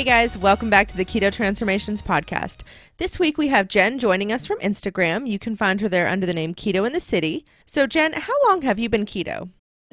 Hey 0.00 0.06
guys, 0.06 0.38
welcome 0.38 0.70
back 0.70 0.88
to 0.88 0.96
the 0.96 1.04
Keto 1.04 1.30
Transformations 1.30 2.00
podcast. 2.00 2.62
This 2.96 3.18
week 3.18 3.36
we 3.36 3.48
have 3.48 3.68
Jen 3.68 3.98
joining 3.98 4.32
us 4.32 4.46
from 4.46 4.58
Instagram. 4.60 5.28
You 5.28 5.38
can 5.38 5.56
find 5.56 5.78
her 5.82 5.90
there 5.90 6.08
under 6.08 6.24
the 6.24 6.32
name 6.32 6.54
Keto 6.54 6.86
in 6.86 6.94
the 6.94 7.00
City. 7.00 7.44
So, 7.66 7.86
Jen, 7.86 8.14
how 8.14 8.32
long 8.48 8.62
have 8.62 8.78
you 8.78 8.88
been 8.88 9.04
keto? 9.04 9.50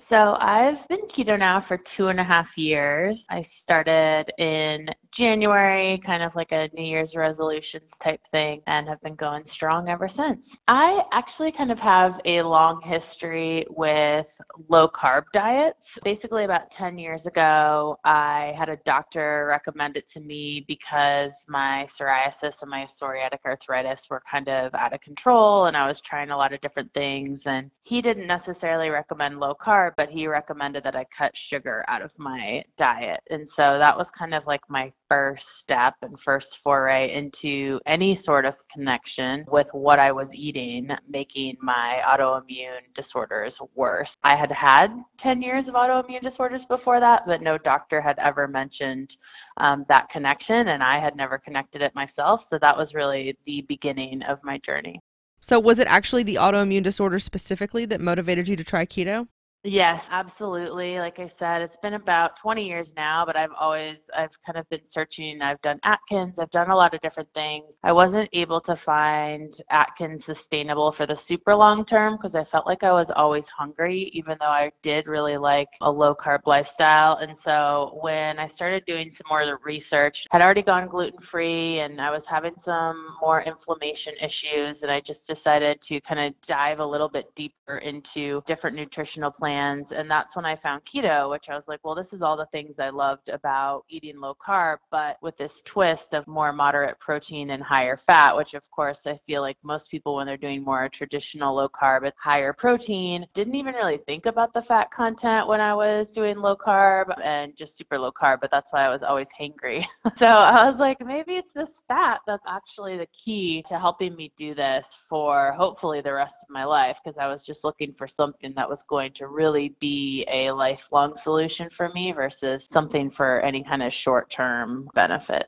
So 0.07 0.37
I've 0.39 0.77
been 0.87 1.01
keto 1.09 1.37
now 1.37 1.65
for 1.67 1.81
two 1.97 2.07
and 2.07 2.21
a 2.21 2.23
half 2.23 2.47
years. 2.55 3.17
I 3.29 3.45
started 3.63 4.31
in 4.37 4.87
January, 5.17 6.01
kind 6.05 6.23
of 6.23 6.33
like 6.35 6.51
a 6.51 6.69
New 6.73 6.83
Year's 6.83 7.09
resolutions 7.15 7.83
type 8.03 8.19
thing, 8.31 8.61
and 8.67 8.87
have 8.87 9.01
been 9.01 9.15
going 9.15 9.43
strong 9.55 9.89
ever 9.89 10.09
since. 10.15 10.39
I 10.67 10.99
actually 11.11 11.51
kind 11.57 11.71
of 11.71 11.79
have 11.79 12.13
a 12.25 12.41
long 12.41 12.81
history 12.81 13.65
with 13.69 14.25
low 14.69 14.87
carb 14.87 15.23
diets. 15.33 15.77
Basically, 16.03 16.43
about 16.45 16.63
10 16.77 16.97
years 16.97 17.21
ago, 17.25 17.97
I 18.05 18.53
had 18.57 18.69
a 18.69 18.77
doctor 18.85 19.47
recommend 19.49 19.97
it 19.97 20.05
to 20.13 20.19
me 20.19 20.63
because 20.67 21.31
my 21.47 21.87
psoriasis 21.99 22.53
and 22.61 22.69
my 22.69 22.85
psoriatic 23.01 23.39
arthritis 23.45 23.99
were 24.09 24.21
kind 24.29 24.47
of 24.47 24.73
out 24.75 24.93
of 24.93 25.01
control, 25.01 25.65
and 25.65 25.75
I 25.75 25.87
was 25.87 25.97
trying 26.07 26.29
a 26.29 26.37
lot 26.37 26.53
of 26.53 26.61
different 26.61 26.93
things. 26.93 27.39
And 27.45 27.71
he 27.83 28.01
didn't 28.01 28.27
necessarily 28.27 28.89
recommend 28.89 29.39
low 29.39 29.55
carb, 29.55 29.93
but 29.97 30.09
he 30.09 30.27
recommended 30.27 30.83
that 30.83 30.95
I 30.95 31.05
cut 31.17 31.31
sugar 31.51 31.83
out 31.87 32.01
of 32.01 32.11
my 32.17 32.61
diet. 32.77 33.21
And 33.29 33.47
so 33.55 33.77
that 33.79 33.97
was 33.97 34.07
kind 34.17 34.33
of 34.33 34.45
like 34.45 34.61
my 34.69 34.91
first 35.09 35.43
step 35.63 35.95
and 36.01 36.15
first 36.23 36.47
foray 36.63 37.13
into 37.13 37.79
any 37.85 38.21
sort 38.25 38.45
of 38.45 38.53
connection 38.73 39.45
with 39.47 39.67
what 39.73 39.99
I 39.99 40.11
was 40.11 40.27
eating, 40.33 40.87
making 41.09 41.57
my 41.61 41.99
autoimmune 42.07 42.85
disorders 42.95 43.53
worse. 43.75 44.07
I 44.23 44.35
had 44.35 44.51
had 44.51 44.87
10 45.21 45.41
years 45.41 45.65
of 45.67 45.73
autoimmune 45.73 46.23
disorders 46.23 46.61
before 46.69 46.99
that, 46.99 47.23
but 47.27 47.41
no 47.41 47.57
doctor 47.57 48.01
had 48.01 48.17
ever 48.19 48.47
mentioned 48.47 49.09
um, 49.57 49.85
that 49.89 50.07
connection, 50.09 50.69
and 50.69 50.83
I 50.83 50.99
had 50.99 51.15
never 51.15 51.37
connected 51.37 51.81
it 51.81 51.93
myself. 51.95 52.41
So 52.49 52.57
that 52.61 52.77
was 52.77 52.89
really 52.93 53.37
the 53.45 53.65
beginning 53.67 54.21
of 54.27 54.39
my 54.43 54.59
journey. 54.65 54.99
So, 55.39 55.59
was 55.59 55.79
it 55.79 55.87
actually 55.87 56.23
the 56.23 56.35
autoimmune 56.35 56.83
disorder 56.83 57.19
specifically 57.19 57.85
that 57.85 58.01
motivated 58.01 58.49
you 58.49 58.55
to 58.55 58.63
try 58.63 58.85
keto? 58.85 59.27
Yes, 59.69 59.99
absolutely. 60.09 60.97
Like 60.97 61.19
I 61.19 61.29
said, 61.37 61.61
it's 61.61 61.75
been 61.81 61.95
about 61.95 62.31
20 62.41 62.65
years 62.65 62.87
now, 62.95 63.25
but 63.25 63.35
I've 63.35 63.51
always, 63.59 63.97
I've 64.17 64.29
kind 64.45 64.57
of 64.57 64.69
been 64.69 64.79
searching. 64.93 65.41
I've 65.41 65.61
done 65.61 65.77
Atkins, 65.83 66.35
I've 66.39 66.51
done 66.51 66.69
a 66.69 66.75
lot 66.75 66.93
of 66.93 67.01
different 67.01 67.27
things. 67.33 67.65
I 67.83 67.91
wasn't 67.91 68.29
able 68.31 68.61
to 68.61 68.77
find 68.85 69.53
Atkins 69.69 70.21
sustainable 70.25 70.93
for 70.95 71.05
the 71.05 71.17
super 71.27 71.53
long 71.53 71.83
term 71.85 72.15
because 72.15 72.33
I 72.33 72.49
felt 72.49 72.65
like 72.65 72.81
I 72.81 72.93
was 72.93 73.07
always 73.13 73.43
hungry, 73.57 74.09
even 74.13 74.37
though 74.39 74.45
I 74.45 74.71
did 74.83 75.05
really 75.05 75.35
like 75.35 75.67
a 75.81 75.91
low 75.91 76.15
carb 76.15 76.39
lifestyle. 76.45 77.17
And 77.19 77.33
so 77.43 77.99
when 78.01 78.39
I 78.39 78.49
started 78.55 78.85
doing 78.85 79.11
some 79.17 79.27
more 79.29 79.41
of 79.41 79.47
the 79.49 79.57
research, 79.65 80.15
had 80.31 80.41
already 80.41 80.61
gone 80.63 80.87
gluten 80.87 81.19
free 81.29 81.79
and 81.81 81.99
I 81.99 82.09
was 82.09 82.23
having 82.29 82.53
some 82.63 83.17
more 83.19 83.41
inflammation 83.41 84.13
issues. 84.21 84.77
And 84.81 84.89
I 84.89 85.01
just 85.05 85.19
decided 85.27 85.77
to 85.89 85.99
kind 86.07 86.21
of 86.21 86.33
dive 86.47 86.79
a 86.79 86.85
little 86.85 87.09
bit 87.09 87.25
deeper 87.35 87.79
into 87.79 88.41
different 88.47 88.77
nutritional 88.77 89.31
plans 89.31 89.56
plans. 89.57 89.85
And 89.91 90.09
that's 90.09 90.35
when 90.35 90.45
I 90.45 90.55
found 90.57 90.81
keto, 90.93 91.29
which 91.29 91.45
I 91.49 91.55
was 91.55 91.63
like, 91.67 91.79
well, 91.83 91.95
this 91.95 92.07
is 92.11 92.21
all 92.21 92.37
the 92.37 92.45
things 92.51 92.75
I 92.79 92.89
loved 92.89 93.29
about 93.29 93.83
eating 93.89 94.19
low 94.19 94.35
carb, 94.35 94.77
but 94.91 95.17
with 95.21 95.37
this 95.37 95.51
twist 95.73 96.13
of 96.13 96.27
more 96.27 96.53
moderate 96.53 96.99
protein 96.99 97.51
and 97.51 97.63
higher 97.63 97.99
fat, 98.05 98.35
which 98.35 98.53
of 98.53 98.63
course 98.71 98.97
I 99.05 99.19
feel 99.25 99.41
like 99.41 99.57
most 99.63 99.89
people, 99.89 100.15
when 100.15 100.27
they're 100.27 100.37
doing 100.37 100.63
more 100.63 100.89
traditional 100.97 101.55
low 101.55 101.69
carb, 101.69 102.05
it's 102.05 102.17
higher 102.21 102.53
protein. 102.53 103.25
Didn't 103.35 103.55
even 103.55 103.73
really 103.73 103.99
think 104.05 104.25
about 104.25 104.53
the 104.53 104.63
fat 104.67 104.87
content 104.95 105.47
when 105.47 105.61
I 105.61 105.73
was 105.73 106.07
doing 106.15 106.37
low 106.37 106.55
carb 106.55 107.05
and 107.23 107.53
just 107.57 107.71
super 107.77 107.99
low 107.99 108.11
carb, 108.11 108.39
but 108.41 108.49
that's 108.51 108.67
why 108.71 108.85
I 108.85 108.89
was 108.89 109.01
always 109.07 109.27
hangry. 109.39 109.81
so 110.19 110.25
I 110.25 110.69
was 110.69 110.77
like, 110.79 110.97
maybe 111.05 111.33
it's 111.33 111.47
this 111.55 111.67
fat 111.87 112.19
that's 112.27 112.43
actually 112.47 112.97
the 112.97 113.07
key 113.25 113.63
to 113.69 113.79
helping 113.79 114.15
me 114.15 114.31
do 114.37 114.53
this 114.55 114.83
for 115.09 115.53
hopefully 115.53 116.01
the 116.01 116.13
rest 116.13 116.33
of 116.47 116.53
my 116.53 116.65
life 116.65 116.95
because 117.03 117.17
I 117.19 117.27
was 117.27 117.39
just 117.45 117.59
looking 117.63 117.93
for 117.97 118.09
something 118.17 118.53
that 118.55 118.69
was 118.69 118.79
going 118.89 119.11
to 119.17 119.27
really 119.27 119.75
be 119.79 120.25
a 120.31 120.51
lifelong 120.51 121.13
solution 121.23 121.69
for 121.75 121.91
me 121.93 122.13
versus 122.15 122.61
something 122.73 123.11
for 123.15 123.41
any 123.41 123.63
kind 123.63 123.83
of 123.83 123.91
short 124.03 124.31
term 124.35 124.89
benefit. 124.95 125.43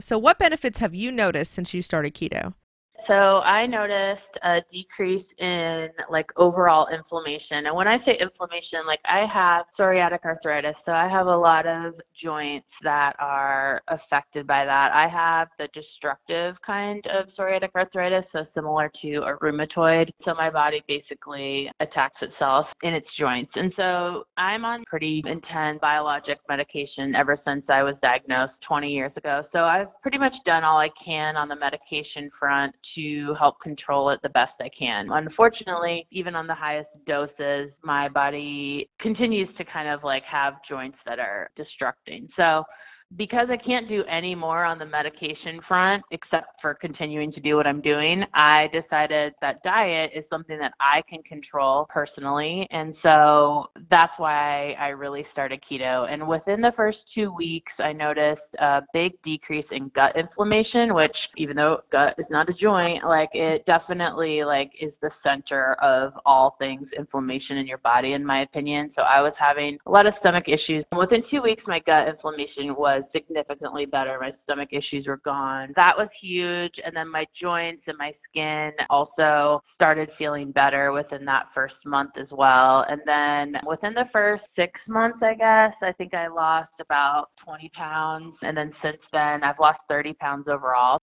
So, 0.00 0.18
what 0.18 0.38
benefits 0.38 0.78
have 0.78 0.94
you 0.94 1.12
noticed 1.12 1.52
since 1.52 1.72
you 1.72 1.82
started 1.82 2.14
keto? 2.14 2.54
So 3.06 3.14
I 3.14 3.66
noticed 3.66 4.22
a 4.42 4.60
decrease 4.72 5.26
in 5.38 5.88
like 6.10 6.26
overall 6.36 6.88
inflammation. 6.88 7.66
And 7.66 7.74
when 7.74 7.88
I 7.88 7.98
say 8.04 8.16
inflammation, 8.20 8.86
like 8.86 9.00
I 9.04 9.26
have 9.32 9.66
psoriatic 9.78 10.24
arthritis, 10.24 10.74
so 10.86 10.92
I 10.92 11.08
have 11.08 11.26
a 11.26 11.36
lot 11.36 11.66
of 11.66 11.94
joints 12.22 12.66
that 12.82 13.14
are 13.18 13.82
affected 13.88 14.46
by 14.46 14.64
that. 14.64 14.92
I 14.92 15.08
have 15.08 15.48
the 15.58 15.68
destructive 15.74 16.56
kind 16.64 17.04
of 17.06 17.26
psoriatic 17.38 17.70
arthritis, 17.74 18.24
so 18.32 18.46
similar 18.54 18.90
to 19.02 19.16
a 19.18 19.36
rheumatoid. 19.38 20.10
So 20.24 20.34
my 20.34 20.50
body 20.50 20.82
basically 20.88 21.70
attacks 21.80 22.20
itself 22.22 22.66
in 22.82 22.94
its 22.94 23.08
joints. 23.18 23.52
And 23.54 23.72
so 23.76 24.24
I'm 24.36 24.64
on 24.64 24.84
pretty 24.84 25.22
intense 25.26 25.78
biologic 25.80 26.38
medication 26.48 27.14
ever 27.14 27.38
since 27.46 27.64
I 27.68 27.82
was 27.82 27.94
diagnosed 28.02 28.54
20 28.66 28.90
years 28.90 29.12
ago. 29.16 29.44
So 29.52 29.64
I've 29.64 29.88
pretty 30.02 30.18
much 30.18 30.34
done 30.46 30.64
all 30.64 30.78
I 30.78 30.90
can 31.04 31.36
on 31.36 31.48
the 31.48 31.56
medication 31.56 32.30
front 32.38 32.74
to 32.94 33.34
help 33.38 33.60
control 33.60 34.10
it 34.10 34.20
the 34.22 34.28
best 34.30 34.52
I 34.60 34.70
can. 34.76 35.08
Unfortunately, 35.10 36.06
even 36.10 36.34
on 36.34 36.46
the 36.46 36.54
highest 36.54 36.88
doses, 37.06 37.70
my 37.82 38.08
body 38.08 38.88
continues 39.00 39.48
to 39.58 39.64
kind 39.64 39.88
of 39.88 40.04
like 40.04 40.22
have 40.24 40.54
joints 40.68 40.98
that 41.06 41.18
are 41.18 41.50
destructing. 41.58 42.28
So 42.38 42.64
because 43.16 43.48
I 43.50 43.56
can't 43.56 43.88
do 43.88 44.02
any 44.08 44.34
more 44.34 44.64
on 44.64 44.78
the 44.78 44.86
medication 44.86 45.60
front 45.66 46.02
except 46.10 46.60
for 46.60 46.74
continuing 46.74 47.32
to 47.32 47.40
do 47.40 47.56
what 47.56 47.66
I'm 47.66 47.80
doing, 47.80 48.24
I 48.34 48.68
decided 48.72 49.34
that 49.40 49.62
diet 49.62 50.10
is 50.14 50.24
something 50.30 50.58
that 50.58 50.72
I 50.80 51.02
can 51.08 51.22
control 51.22 51.86
personally. 51.92 52.66
And 52.70 52.94
so 53.02 53.66
that's 53.90 54.12
why 54.16 54.72
I 54.72 54.88
really 54.88 55.24
started 55.32 55.60
keto. 55.70 56.12
And 56.12 56.26
within 56.26 56.60
the 56.60 56.72
first 56.76 56.98
two 57.14 57.32
weeks, 57.32 57.72
I 57.78 57.92
noticed 57.92 58.40
a 58.58 58.82
big 58.92 59.12
decrease 59.22 59.66
in 59.70 59.90
gut 59.94 60.16
inflammation, 60.16 60.94
which 60.94 61.16
even 61.36 61.56
though 61.56 61.80
gut 61.92 62.14
is 62.18 62.26
not 62.30 62.48
a 62.48 62.54
joint, 62.54 63.04
like 63.04 63.30
it 63.32 63.64
definitely 63.66 64.44
like 64.44 64.72
is 64.80 64.92
the 65.02 65.10
center 65.22 65.74
of 65.74 66.12
all 66.26 66.56
things 66.58 66.88
inflammation 66.96 67.58
in 67.58 67.66
your 67.66 67.78
body, 67.78 68.12
in 68.12 68.24
my 68.24 68.42
opinion. 68.42 68.90
So 68.96 69.02
I 69.02 69.20
was 69.20 69.32
having 69.38 69.78
a 69.86 69.90
lot 69.90 70.06
of 70.06 70.14
stomach 70.20 70.44
issues. 70.48 70.84
And 70.90 70.98
Within 70.98 71.22
two 71.30 71.42
weeks, 71.42 71.62
my 71.66 71.80
gut 71.80 72.08
inflammation 72.08 72.74
was 72.74 73.03
significantly 73.12 73.86
better. 73.86 74.18
My 74.20 74.32
stomach 74.44 74.70
issues 74.72 75.06
were 75.06 75.20
gone. 75.24 75.72
That 75.76 75.96
was 75.96 76.08
huge. 76.20 76.74
And 76.84 76.94
then 76.94 77.10
my 77.10 77.26
joints 77.40 77.82
and 77.86 77.96
my 77.98 78.12
skin 78.28 78.72
also 78.90 79.62
started 79.74 80.10
feeling 80.18 80.52
better 80.52 80.92
within 80.92 81.24
that 81.26 81.46
first 81.54 81.74
month 81.84 82.12
as 82.20 82.28
well. 82.30 82.84
And 82.88 83.00
then 83.06 83.56
within 83.66 83.94
the 83.94 84.08
first 84.12 84.44
six 84.56 84.72
months, 84.88 85.18
I 85.22 85.34
guess, 85.34 85.74
I 85.82 85.92
think 85.92 86.14
I 86.14 86.28
lost 86.28 86.72
about 86.80 87.28
20 87.44 87.70
pounds. 87.74 88.34
And 88.42 88.56
then 88.56 88.72
since 88.82 89.00
then, 89.12 89.42
I've 89.42 89.58
lost 89.60 89.80
30 89.88 90.14
pounds 90.14 90.46
overall. 90.48 90.98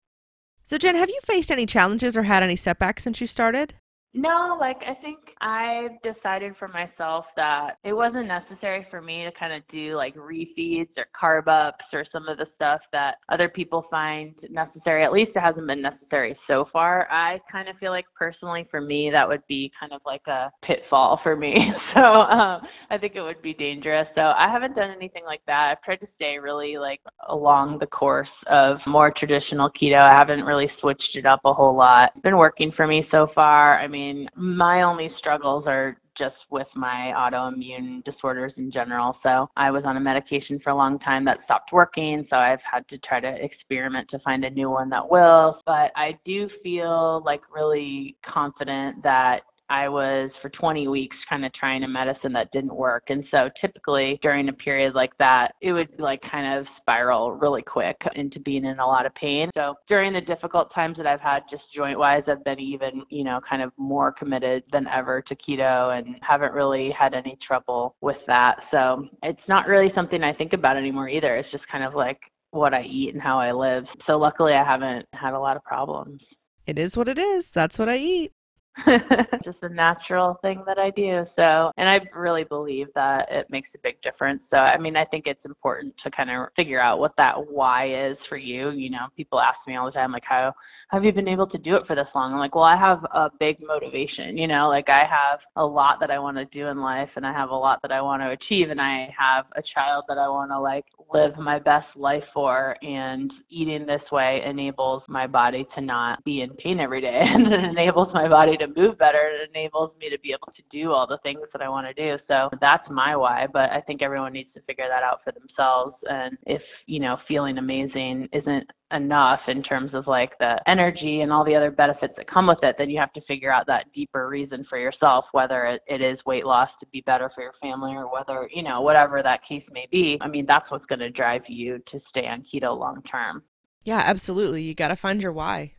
So, 0.64 0.78
Jen, 0.78 0.94
have 0.94 1.08
you 1.08 1.20
faced 1.24 1.50
any 1.50 1.66
challenges 1.66 2.16
or 2.16 2.22
had 2.22 2.42
any 2.42 2.56
setbacks 2.56 3.02
since 3.02 3.20
you 3.20 3.26
started? 3.26 3.74
No, 4.14 4.56
like 4.60 4.76
I 4.86 4.94
think 5.00 5.18
I've 5.42 6.00
decided 6.02 6.54
for 6.56 6.68
myself 6.68 7.24
that 7.34 7.72
it 7.82 7.92
wasn't 7.92 8.28
necessary 8.28 8.86
for 8.90 9.02
me 9.02 9.24
to 9.24 9.32
kind 9.38 9.52
of 9.52 9.62
do 9.72 9.96
like 9.96 10.14
refeeds 10.14 10.88
or 10.96 11.06
carb 11.20 11.48
ups 11.48 11.84
or 11.92 12.06
some 12.12 12.28
of 12.28 12.38
the 12.38 12.46
stuff 12.54 12.80
that 12.92 13.16
other 13.28 13.48
people 13.48 13.84
find 13.90 14.34
necessary. 14.48 15.04
At 15.04 15.12
least 15.12 15.32
it 15.34 15.40
hasn't 15.40 15.66
been 15.66 15.82
necessary 15.82 16.38
so 16.46 16.66
far. 16.72 17.08
I 17.10 17.40
kind 17.50 17.68
of 17.68 17.76
feel 17.78 17.90
like 17.90 18.04
personally 18.16 18.68
for 18.70 18.80
me 18.80 19.10
that 19.10 19.26
would 19.26 19.42
be 19.48 19.72
kind 19.80 19.92
of 19.92 20.00
like 20.06 20.22
a 20.28 20.50
pitfall 20.64 21.20
for 21.22 21.36
me. 21.36 21.54
So 21.94 22.00
um, 22.00 22.62
I 22.90 22.96
think 22.96 23.16
it 23.16 23.20
would 23.20 23.42
be 23.42 23.52
dangerous. 23.52 24.06
So 24.14 24.22
I 24.22 24.48
haven't 24.50 24.74
done 24.74 24.90
anything 24.90 25.24
like 25.26 25.42
that. 25.46 25.68
I've 25.70 25.82
tried 25.82 26.00
to 26.00 26.06
stay 26.16 26.38
really 26.38 26.78
like 26.78 27.00
along 27.28 27.80
the 27.80 27.86
course 27.86 28.28
of 28.46 28.78
more 28.86 29.12
traditional 29.14 29.70
keto. 29.70 30.00
I 30.00 30.14
haven't 30.16 30.42
really 30.44 30.70
switched 30.80 31.10
it 31.14 31.26
up 31.26 31.40
a 31.44 31.52
whole 31.52 31.76
lot. 31.76 32.12
It's 32.14 32.22
been 32.22 32.38
working 32.38 32.72
for 32.74 32.86
me 32.86 33.06
so 33.10 33.28
far. 33.34 33.78
I 33.78 33.88
mean 33.88 34.26
my 34.36 34.82
only 34.82 35.10
struggles 35.32 35.64
are 35.66 35.96
just 36.18 36.36
with 36.50 36.66
my 36.74 37.12
autoimmune 37.16 38.04
disorders 38.04 38.52
in 38.58 38.70
general. 38.70 39.16
So 39.22 39.48
I 39.56 39.70
was 39.70 39.82
on 39.86 39.96
a 39.96 40.00
medication 40.00 40.60
for 40.62 40.70
a 40.70 40.76
long 40.76 40.98
time 40.98 41.24
that 41.24 41.38
stopped 41.44 41.72
working. 41.72 42.26
So 42.28 42.36
I've 42.36 42.60
had 42.70 42.86
to 42.88 42.98
try 42.98 43.18
to 43.20 43.34
experiment 43.42 44.08
to 44.10 44.18
find 44.18 44.44
a 44.44 44.50
new 44.50 44.68
one 44.68 44.90
that 44.90 45.08
will. 45.08 45.60
But 45.64 45.90
I 45.96 46.18
do 46.26 46.50
feel 46.62 47.22
like 47.24 47.40
really 47.54 48.16
confident 48.30 49.02
that 49.02 49.40
I 49.72 49.88
was 49.88 50.30
for 50.42 50.50
20 50.50 50.86
weeks 50.88 51.16
kind 51.30 51.46
of 51.46 51.52
trying 51.54 51.82
a 51.82 51.88
medicine 51.88 52.34
that 52.34 52.50
didn't 52.52 52.74
work. 52.74 53.04
And 53.08 53.24
so 53.30 53.48
typically 53.58 54.18
during 54.20 54.50
a 54.50 54.52
period 54.52 54.94
like 54.94 55.16
that, 55.18 55.52
it 55.62 55.72
would 55.72 55.88
like 55.98 56.20
kind 56.30 56.58
of 56.58 56.66
spiral 56.78 57.32
really 57.32 57.62
quick 57.62 57.96
into 58.14 58.38
being 58.40 58.66
in 58.66 58.78
a 58.80 58.86
lot 58.86 59.06
of 59.06 59.14
pain. 59.14 59.48
So 59.54 59.76
during 59.88 60.12
the 60.12 60.20
difficult 60.20 60.74
times 60.74 60.98
that 60.98 61.06
I've 61.06 61.22
had 61.22 61.44
just 61.50 61.62
joint 61.74 61.98
wise, 61.98 62.22
I've 62.28 62.44
been 62.44 62.60
even, 62.60 63.02
you 63.08 63.24
know, 63.24 63.40
kind 63.48 63.62
of 63.62 63.72
more 63.78 64.12
committed 64.12 64.62
than 64.72 64.86
ever 64.88 65.22
to 65.22 65.34
keto 65.36 65.96
and 65.96 66.16
haven't 66.20 66.52
really 66.52 66.90
had 66.90 67.14
any 67.14 67.38
trouble 67.46 67.96
with 68.02 68.18
that. 68.26 68.56
So 68.70 69.08
it's 69.22 69.40
not 69.48 69.66
really 69.68 69.90
something 69.94 70.22
I 70.22 70.34
think 70.34 70.52
about 70.52 70.76
anymore 70.76 71.08
either. 71.08 71.34
It's 71.36 71.50
just 71.50 71.64
kind 71.72 71.82
of 71.82 71.94
like 71.94 72.18
what 72.50 72.74
I 72.74 72.82
eat 72.82 73.14
and 73.14 73.22
how 73.22 73.40
I 73.40 73.52
live. 73.52 73.84
So 74.06 74.18
luckily 74.18 74.52
I 74.52 74.64
haven't 74.64 75.06
had 75.14 75.32
a 75.32 75.40
lot 75.40 75.56
of 75.56 75.64
problems. 75.64 76.20
It 76.66 76.78
is 76.78 76.94
what 76.94 77.08
it 77.08 77.18
is. 77.18 77.48
That's 77.48 77.78
what 77.78 77.88
I 77.88 77.96
eat. 77.96 78.32
just 79.44 79.58
a 79.62 79.68
natural 79.68 80.38
thing 80.42 80.62
that 80.66 80.78
I 80.78 80.90
do. 80.90 81.24
So, 81.36 81.70
and 81.76 81.88
I 81.88 82.00
really 82.16 82.44
believe 82.44 82.88
that 82.94 83.26
it 83.30 83.46
makes 83.50 83.68
a 83.74 83.78
big 83.82 84.00
difference. 84.02 84.40
So, 84.50 84.56
I 84.56 84.78
mean, 84.78 84.96
I 84.96 85.04
think 85.04 85.26
it's 85.26 85.44
important 85.44 85.94
to 86.04 86.10
kind 86.10 86.30
of 86.30 86.48
figure 86.56 86.80
out 86.80 86.98
what 86.98 87.12
that 87.18 87.34
why 87.50 88.10
is 88.10 88.16
for 88.28 88.36
you. 88.36 88.70
You 88.70 88.90
know, 88.90 89.06
people 89.16 89.40
ask 89.40 89.58
me 89.66 89.76
all 89.76 89.86
the 89.86 89.92
time, 89.92 90.12
like, 90.12 90.24
how 90.26 90.54
have 90.92 91.04
you 91.04 91.12
been 91.12 91.28
able 91.28 91.46
to 91.46 91.58
do 91.58 91.74
it 91.76 91.86
for 91.86 91.96
this 91.96 92.06
long? 92.14 92.32
I'm 92.32 92.38
like, 92.38 92.54
well, 92.54 92.64
I 92.64 92.76
have 92.76 93.02
a 93.12 93.30
big 93.40 93.56
motivation, 93.60 94.36
you 94.36 94.46
know, 94.46 94.68
like 94.68 94.90
I 94.90 95.04
have 95.08 95.40
a 95.56 95.64
lot 95.64 95.98
that 96.00 96.10
I 96.10 96.18
want 96.18 96.36
to 96.36 96.44
do 96.46 96.68
in 96.68 96.82
life 96.82 97.08
and 97.16 97.26
I 97.26 97.32
have 97.32 97.48
a 97.48 97.54
lot 97.56 97.80
that 97.80 97.92
I 97.92 98.02
want 98.02 98.20
to 98.22 98.30
achieve 98.30 98.68
and 98.68 98.80
I 98.80 99.08
have 99.18 99.46
a 99.56 99.62
child 99.74 100.04
that 100.08 100.18
I 100.18 100.28
want 100.28 100.50
to 100.50 100.60
like 100.60 100.84
live 101.12 101.36
my 101.36 101.58
best 101.58 101.86
life 101.96 102.22
for 102.32 102.76
and 102.82 103.32
eating 103.50 103.86
this 103.86 104.02
way 104.10 104.42
enables 104.44 105.02
my 105.08 105.26
body 105.26 105.66
to 105.74 105.80
not 105.80 106.22
be 106.24 106.42
in 106.42 106.50
pain 106.54 106.80
every 106.80 107.00
day 107.00 107.20
and 107.22 107.52
it 107.52 107.64
enables 107.64 108.12
my 108.14 108.28
body 108.28 108.56
to 108.56 108.66
move 108.68 108.98
better. 108.98 109.30
It 109.34 109.50
enables 109.50 109.92
me 109.98 110.10
to 110.10 110.18
be 110.18 110.32
able 110.32 110.52
to 110.54 110.62
do 110.70 110.92
all 110.92 111.06
the 111.06 111.18
things 111.22 111.40
that 111.52 111.62
I 111.62 111.68
want 111.68 111.86
to 111.86 111.94
do. 111.94 112.22
So 112.28 112.50
that's 112.60 112.88
my 112.90 113.16
why, 113.16 113.46
but 113.52 113.70
I 113.70 113.80
think 113.80 114.02
everyone 114.02 114.32
needs 114.32 114.50
to 114.54 114.62
figure 114.62 114.88
that 114.88 115.02
out 115.02 115.20
for 115.24 115.32
themselves 115.32 115.94
and 116.08 116.36
if, 116.46 116.62
you 116.86 117.00
know, 117.00 117.16
feeling 117.28 117.58
amazing 117.58 118.28
isn't 118.32 118.70
enough 118.92 119.40
in 119.48 119.62
terms 119.62 119.92
of 119.94 120.06
like 120.06 120.36
the 120.38 120.60
energy 120.66 121.20
and 121.20 121.32
all 121.32 121.44
the 121.44 121.54
other 121.54 121.70
benefits 121.70 122.14
that 122.16 122.30
come 122.30 122.46
with 122.46 122.62
it, 122.62 122.76
then 122.78 122.90
you 122.90 122.98
have 122.98 123.12
to 123.14 123.20
figure 123.22 123.52
out 123.52 123.66
that 123.66 123.92
deeper 123.94 124.28
reason 124.28 124.64
for 124.68 124.78
yourself, 124.78 125.24
whether 125.32 125.64
it, 125.66 125.82
it 125.86 126.00
is 126.00 126.18
weight 126.26 126.46
loss 126.46 126.68
to 126.80 126.86
be 126.92 127.00
better 127.02 127.30
for 127.34 127.42
your 127.42 127.54
family 127.60 127.92
or 127.92 128.12
whether, 128.12 128.48
you 128.52 128.62
know, 128.62 128.80
whatever 128.80 129.22
that 129.22 129.40
case 129.48 129.64
may 129.72 129.86
be. 129.90 130.18
I 130.20 130.28
mean, 130.28 130.46
that's 130.46 130.70
what's 130.70 130.86
going 130.86 131.00
to 131.00 131.10
drive 131.10 131.42
you 131.48 131.82
to 131.90 132.00
stay 132.08 132.26
on 132.26 132.44
keto 132.52 132.78
long 132.78 133.02
term. 133.10 133.42
Yeah, 133.84 134.02
absolutely. 134.04 134.62
You 134.62 134.74
got 134.74 134.88
to 134.88 134.96
find 134.96 135.22
your 135.22 135.32
why. 135.32 135.72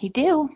You 0.00 0.10
do. 0.10 0.48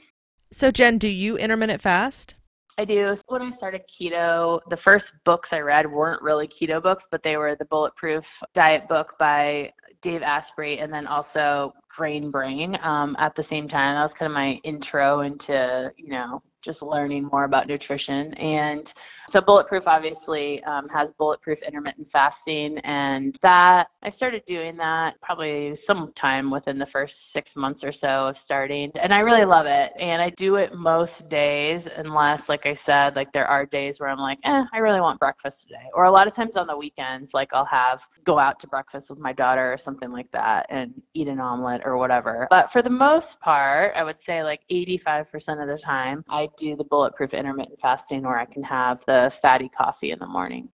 So, 0.52 0.70
Jen, 0.70 0.99
do 0.99 1.08
you 1.08 1.37
intermittent 1.37 1.82
fast? 1.82 2.34
I 2.78 2.84
do. 2.84 3.17
When 3.28 3.43
I 3.43 3.56
started 3.56 3.82
keto, 4.00 4.60
the 4.70 4.78
first 4.84 5.05
books 5.25 5.49
I 5.52 5.60
read 5.60 5.90
weren't 5.90 6.22
really 6.22 6.49
keto 6.49 6.82
books, 6.82 7.05
but 7.10 7.20
they 7.22 7.37
were 7.37 7.56
the 7.58 7.64
Bulletproof 7.67 8.25
Diet 8.55 8.88
book 8.88 9.14
by 9.19 9.70
Dave 10.02 10.22
Asprey 10.22 10.78
and 10.78 10.93
then 10.93 11.06
also 11.06 11.72
Grain 11.96 12.31
Brain 12.31 12.76
um, 12.82 13.17
at 13.19 13.35
the 13.37 13.44
same 13.50 13.69
time. 13.69 13.94
That 13.94 14.02
was 14.02 14.12
kind 14.19 14.31
of 14.31 14.35
my 14.35 14.61
intro 14.64 15.20
into, 15.20 15.91
you 15.96 16.11
know, 16.11 16.43
just 16.64 16.81
learning 16.82 17.29
more 17.31 17.44
about 17.44 17.69
nutrition. 17.69 18.32
And 18.35 18.87
so 19.32 19.41
Bulletproof 19.41 19.85
obviously 19.87 20.62
um, 20.64 20.88
has 20.91 21.08
bulletproof 21.19 21.58
intermittent 21.67 22.06
fasting, 22.12 22.79
and 22.85 23.37
that 23.43 23.87
I 24.02 24.12
started 24.17 24.43
doing 24.46 24.76
that 24.76 25.14
probably 25.23 25.79
sometime 25.87 26.50
within 26.50 26.79
the 26.79 26.87
first 26.93 27.14
six 27.32 27.49
months 27.56 27.81
or 27.82 27.93
so 28.00 28.29
of 28.29 28.37
starting, 28.44 28.93
and 29.02 29.12
I 29.12 29.20
really 29.20 29.46
love 29.46 29.67
it. 29.67 29.91
And 29.99 30.23
I 30.23 30.31
do 30.38 30.56
it 30.56 30.75
most 30.75 31.12
days, 31.31 31.82
unless, 31.96 32.41
like 32.49 32.64
I 32.64 32.79
said, 32.87 33.17
like 33.17 33.32
there 33.32 33.46
are 33.46 33.67
days 33.67 33.94
where 33.99 34.11
I'm 34.11 34.19
like, 34.19 34.38
eh, 34.44 34.62
I 34.73 34.79
really 34.79 35.00
want 35.00 35.19
breakfast 35.19 35.56
today, 35.67 35.88
or 35.94 36.05
a 36.05 36.12
lot 36.12 36.29
of 36.29 36.37
times 36.37 36.52
on 36.56 36.67
the 36.67 36.76
weekends, 36.76 37.31
like 37.32 37.49
I'll 37.52 37.64
have 37.64 37.99
go 38.24 38.38
out 38.38 38.60
to 38.60 38.66
breakfast 38.66 39.06
with 39.08 39.18
my 39.18 39.32
daughter 39.32 39.72
or 39.72 39.78
something 39.84 40.10
like 40.10 40.30
that 40.32 40.66
and 40.70 41.00
eat 41.14 41.28
an 41.28 41.40
omelet 41.40 41.82
or 41.84 41.96
whatever. 41.96 42.46
But 42.50 42.66
for 42.72 42.82
the 42.82 42.90
most 42.90 43.26
part, 43.42 43.92
I 43.96 44.04
would 44.04 44.18
say 44.26 44.42
like 44.42 44.60
85% 44.70 45.24
of 45.32 45.68
the 45.68 45.78
time, 45.84 46.24
I 46.28 46.48
do 46.58 46.76
the 46.76 46.84
bulletproof 46.84 47.32
intermittent 47.32 47.78
fasting 47.80 48.22
where 48.22 48.38
I 48.38 48.46
can 48.46 48.62
have 48.62 48.98
the 49.06 49.30
fatty 49.42 49.70
coffee 49.76 50.10
in 50.10 50.18
the 50.18 50.26
morning. 50.26 50.68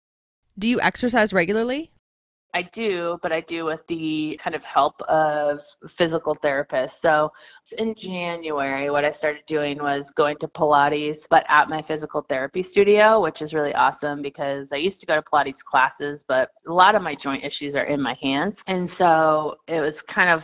Do 0.57 0.67
you 0.67 0.81
exercise 0.81 1.33
regularly? 1.33 1.91
I 2.53 2.63
do, 2.73 3.17
but 3.21 3.31
I 3.31 3.41
do 3.41 3.65
with 3.65 3.81
the 3.89 4.37
kind 4.43 4.55
of 4.55 4.61
help 4.63 4.95
of 5.07 5.59
physical 5.97 6.35
therapists. 6.43 6.89
So 7.01 7.31
in 7.77 7.93
January, 8.01 8.89
what 8.89 9.05
I 9.05 9.13
started 9.19 9.43
doing 9.47 9.77
was 9.77 10.03
going 10.17 10.35
to 10.41 10.47
Pilates, 10.47 11.19
but 11.29 11.43
at 11.47 11.69
my 11.69 11.83
physical 11.87 12.25
therapy 12.27 12.65
studio, 12.71 13.21
which 13.21 13.41
is 13.41 13.53
really 13.53 13.73
awesome 13.73 14.21
because 14.21 14.67
I 14.71 14.77
used 14.77 14.99
to 14.99 15.05
go 15.05 15.15
to 15.15 15.21
Pilates 15.21 15.53
classes, 15.69 16.19
but 16.27 16.49
a 16.67 16.73
lot 16.73 16.95
of 16.95 17.01
my 17.01 17.15
joint 17.21 17.43
issues 17.43 17.75
are 17.75 17.85
in 17.85 18.01
my 18.01 18.15
hands. 18.21 18.55
And 18.67 18.89
so 18.97 19.55
it 19.67 19.81
was 19.81 19.93
kind 20.13 20.29
of 20.29 20.41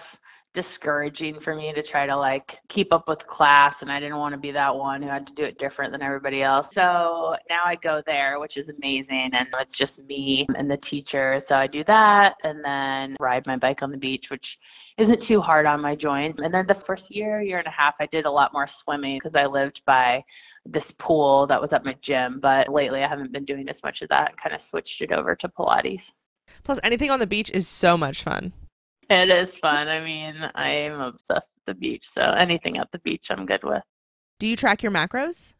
discouraging 0.56 1.40
for 1.44 1.56
me 1.56 1.74
to 1.74 1.84
try 1.92 2.06
to 2.06 2.16
like 2.16 2.46
keep 2.74 2.92
up 2.92 3.08
with 3.08 3.20
class 3.28 3.76
and 3.82 3.92
I 3.92 4.00
didn't 4.00 4.18
want 4.18 4.34
to 4.34 4.40
be 4.40 4.52
that 4.52 4.74
one 4.76 5.02
who 5.02 5.10
had 5.10 5.28
to 5.28 5.34
do 5.36 5.44
it 5.44 5.58
different 5.60 5.92
than 5.92 6.02
everybody 6.02 6.42
else. 6.42 6.66
So 6.74 7.36
now 7.50 7.64
I 7.66 7.76
go 7.84 8.02
there, 8.06 8.40
which 8.40 8.58
is 8.58 8.68
amazing 8.70 9.32
and 9.34 9.48
it's 9.60 9.78
just 9.78 9.92
me 10.08 10.48
and 10.58 10.70
the 10.70 10.78
teacher. 10.90 11.44
So 11.48 11.56
I 11.56 11.68
do 11.68 11.84
that 11.88 12.36
and 12.44 12.64
then 12.64 13.16
ride 13.20 13.44
my 13.46 13.58
bike 13.58 13.82
on 13.82 13.92
the 13.92 13.98
beach, 13.98 14.26
which 14.32 14.46
isn't 14.98 15.28
too 15.28 15.42
hard 15.42 15.66
on 15.66 15.82
my 15.82 15.96
joints. 15.96 16.40
And 16.42 16.54
then 16.54 16.66
the 16.68 16.82
first 16.88 17.04
year, 17.10 17.42
year 17.42 17.60
and 17.60 17.68
a 17.68 17.72
half, 17.72 17.96
I 18.00 18.08
did 18.12 18.26
a 18.26 18.32
lot 18.32 18.54
more 18.54 18.70
swimming 18.84 19.20
because 19.22 19.36
I 19.38 19.46
lived 19.46 19.80
by 19.86 20.24
this 20.66 20.84
pool 21.00 21.46
that 21.48 21.62
was 21.62 21.70
at 21.74 21.86
my 21.86 21.96
gym. 22.06 22.40
But 22.42 22.70
lately, 22.70 23.04
I 23.04 23.10
haven't 23.10 23.32
been 23.32 23.46
doing 23.46 23.68
as 23.70 23.76
much 23.84 23.98
of 24.02 24.10
that 24.10 24.32
and 24.32 24.42
kind 24.42 24.56
of 24.56 24.62
switched 24.70 25.02
it 25.02 25.12
over 25.12 25.36
to 25.36 25.50
Pilates. 25.50 26.00
Plus, 26.64 26.80
anything 26.84 27.12
on 27.12 27.20
the 27.20 27.28
beach 27.28 27.52
is 27.52 27.68
so 27.68 27.98
much 27.98 28.24
fun. 28.24 28.54
It 29.10 29.30
is 29.30 29.54
fun. 29.62 29.88
I 29.88 30.04
mean, 30.04 30.36
I'm 30.56 31.00
obsessed 31.00 31.24
with 31.56 31.66
the 31.68 31.74
beach, 31.74 32.04
so 32.16 32.22
anything 32.22 32.78
at 32.78 32.88
the 32.92 33.00
beach 33.00 33.26
I'm 33.30 33.46
good 33.46 33.64
with. 33.64 33.84
Do 34.40 34.48
you 34.48 34.56
track 34.56 34.84
your 34.84 34.92
macros? 34.92 35.55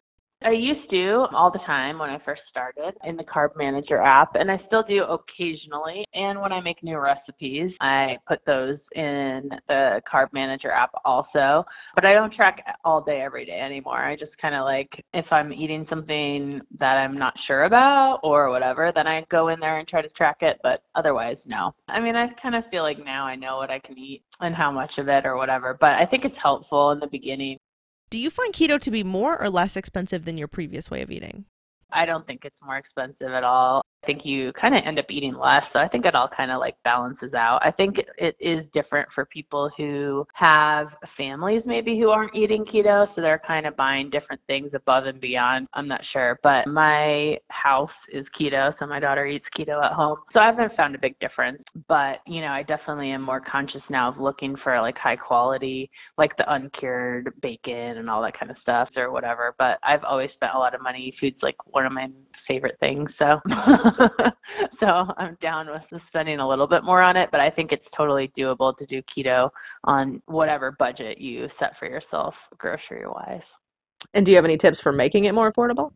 I 0.46 0.52
used 0.52 0.88
to 0.90 1.26
all 1.34 1.50
the 1.50 1.58
time 1.66 1.98
when 1.98 2.08
I 2.08 2.20
first 2.24 2.42
started 2.48 2.94
in 3.02 3.16
the 3.16 3.24
Carb 3.24 3.56
Manager 3.56 4.00
app, 4.00 4.36
and 4.36 4.48
I 4.48 4.60
still 4.68 4.84
do 4.88 5.02
occasionally. 5.02 6.04
And 6.14 6.40
when 6.40 6.52
I 6.52 6.60
make 6.60 6.84
new 6.84 7.00
recipes, 7.00 7.72
I 7.80 8.16
put 8.28 8.38
those 8.46 8.78
in 8.94 9.50
the 9.66 10.00
Carb 10.08 10.32
Manager 10.32 10.70
app 10.70 10.92
also. 11.04 11.64
But 11.96 12.04
I 12.04 12.12
don't 12.12 12.32
track 12.32 12.64
all 12.84 13.00
day, 13.00 13.22
every 13.22 13.44
day 13.44 13.58
anymore. 13.58 13.98
I 13.98 14.14
just 14.14 14.38
kind 14.40 14.54
of 14.54 14.64
like, 14.64 14.88
if 15.14 15.26
I'm 15.32 15.52
eating 15.52 15.84
something 15.90 16.60
that 16.78 16.96
I'm 16.96 17.18
not 17.18 17.34
sure 17.48 17.64
about 17.64 18.20
or 18.22 18.48
whatever, 18.50 18.92
then 18.94 19.08
I 19.08 19.26
go 19.28 19.48
in 19.48 19.58
there 19.58 19.80
and 19.80 19.88
try 19.88 20.00
to 20.00 20.08
track 20.10 20.36
it. 20.42 20.60
But 20.62 20.84
otherwise, 20.94 21.38
no. 21.44 21.74
I 21.88 21.98
mean, 21.98 22.14
I 22.14 22.28
kind 22.40 22.54
of 22.54 22.62
feel 22.70 22.84
like 22.84 23.04
now 23.04 23.26
I 23.26 23.34
know 23.34 23.56
what 23.56 23.70
I 23.70 23.80
can 23.80 23.98
eat 23.98 24.22
and 24.38 24.54
how 24.54 24.70
much 24.70 24.92
of 24.98 25.08
it 25.08 25.26
or 25.26 25.36
whatever. 25.36 25.76
But 25.80 25.94
I 25.94 26.06
think 26.06 26.24
it's 26.24 26.36
helpful 26.40 26.92
in 26.92 27.00
the 27.00 27.08
beginning 27.08 27.58
do 28.10 28.18
you 28.18 28.30
find 28.30 28.54
keto 28.54 28.80
to 28.80 28.90
be 28.90 29.02
more 29.02 29.40
or 29.40 29.50
less 29.50 29.76
expensive 29.76 30.24
than 30.24 30.38
your 30.38 30.48
previous 30.48 30.90
way 30.90 31.02
of 31.02 31.10
eating? 31.10 31.44
I 31.92 32.04
don't 32.04 32.26
think 32.26 32.44
it's 32.44 32.56
more 32.62 32.76
expensive 32.76 33.30
at 33.30 33.44
all. 33.44 33.82
Think 34.06 34.22
you 34.24 34.52
kind 34.52 34.74
of 34.74 34.82
end 34.86 34.98
up 34.98 35.06
eating 35.10 35.34
less. 35.34 35.62
So 35.72 35.80
I 35.80 35.88
think 35.88 36.04
it 36.04 36.14
all 36.14 36.28
kind 36.34 36.50
of 36.50 36.60
like 36.60 36.76
balances 36.84 37.34
out. 37.34 37.60
I 37.62 37.72
think 37.72 37.96
it 38.18 38.36
is 38.38 38.64
different 38.72 39.08
for 39.14 39.24
people 39.24 39.70
who 39.76 40.26
have 40.34 40.88
families 41.16 41.62
maybe 41.66 41.98
who 41.98 42.10
aren't 42.10 42.34
eating 42.34 42.64
keto. 42.64 43.06
So 43.14 43.20
they're 43.20 43.42
kind 43.46 43.66
of 43.66 43.76
buying 43.76 44.10
different 44.10 44.40
things 44.46 44.70
above 44.74 45.06
and 45.06 45.20
beyond. 45.20 45.66
I'm 45.74 45.88
not 45.88 46.00
sure. 46.12 46.38
But 46.42 46.66
my 46.66 47.38
house 47.48 47.90
is 48.12 48.24
keto. 48.40 48.72
So 48.78 48.86
my 48.86 49.00
daughter 49.00 49.26
eats 49.26 49.44
keto 49.58 49.84
at 49.84 49.92
home. 49.92 50.18
So 50.32 50.40
I 50.40 50.46
haven't 50.46 50.76
found 50.76 50.94
a 50.94 50.98
big 50.98 51.18
difference. 51.18 51.62
But, 51.88 52.18
you 52.26 52.40
know, 52.40 52.48
I 52.48 52.62
definitely 52.62 53.10
am 53.10 53.22
more 53.22 53.40
conscious 53.40 53.82
now 53.90 54.08
of 54.08 54.18
looking 54.18 54.56
for 54.62 54.80
like 54.80 54.96
high 54.96 55.16
quality, 55.16 55.90
like 56.16 56.36
the 56.36 56.52
uncured 56.52 57.32
bacon 57.42 57.98
and 57.98 58.08
all 58.08 58.22
that 58.22 58.38
kind 58.38 58.50
of 58.50 58.56
stuff 58.62 58.88
or 58.96 59.10
whatever. 59.10 59.54
But 59.58 59.78
I've 59.82 60.04
always 60.04 60.30
spent 60.34 60.52
a 60.54 60.58
lot 60.58 60.74
of 60.74 60.82
money. 60.82 61.14
Food's 61.20 61.36
like 61.42 61.56
one 61.66 61.86
of 61.86 61.92
my 61.92 62.08
favorite 62.46 62.76
things. 62.80 63.08
So, 63.18 63.40
so 64.80 64.86
I'm 65.16 65.36
down 65.40 65.68
with 65.68 66.02
spending 66.08 66.38
a 66.38 66.48
little 66.48 66.66
bit 66.66 66.84
more 66.84 67.02
on 67.02 67.16
it, 67.16 67.28
but 67.30 67.40
I 67.40 67.50
think 67.50 67.72
it's 67.72 67.84
totally 67.96 68.30
doable 68.38 68.76
to 68.78 68.86
do 68.86 69.02
keto 69.16 69.50
on 69.84 70.22
whatever 70.26 70.76
budget 70.78 71.18
you 71.18 71.48
set 71.58 71.72
for 71.78 71.86
yourself, 71.86 72.34
grocery 72.58 73.06
wise. 73.06 73.40
And 74.14 74.24
do 74.24 74.30
you 74.30 74.36
have 74.36 74.44
any 74.44 74.58
tips 74.58 74.78
for 74.82 74.92
making 74.92 75.24
it 75.24 75.32
more 75.32 75.52
affordable? 75.52 75.92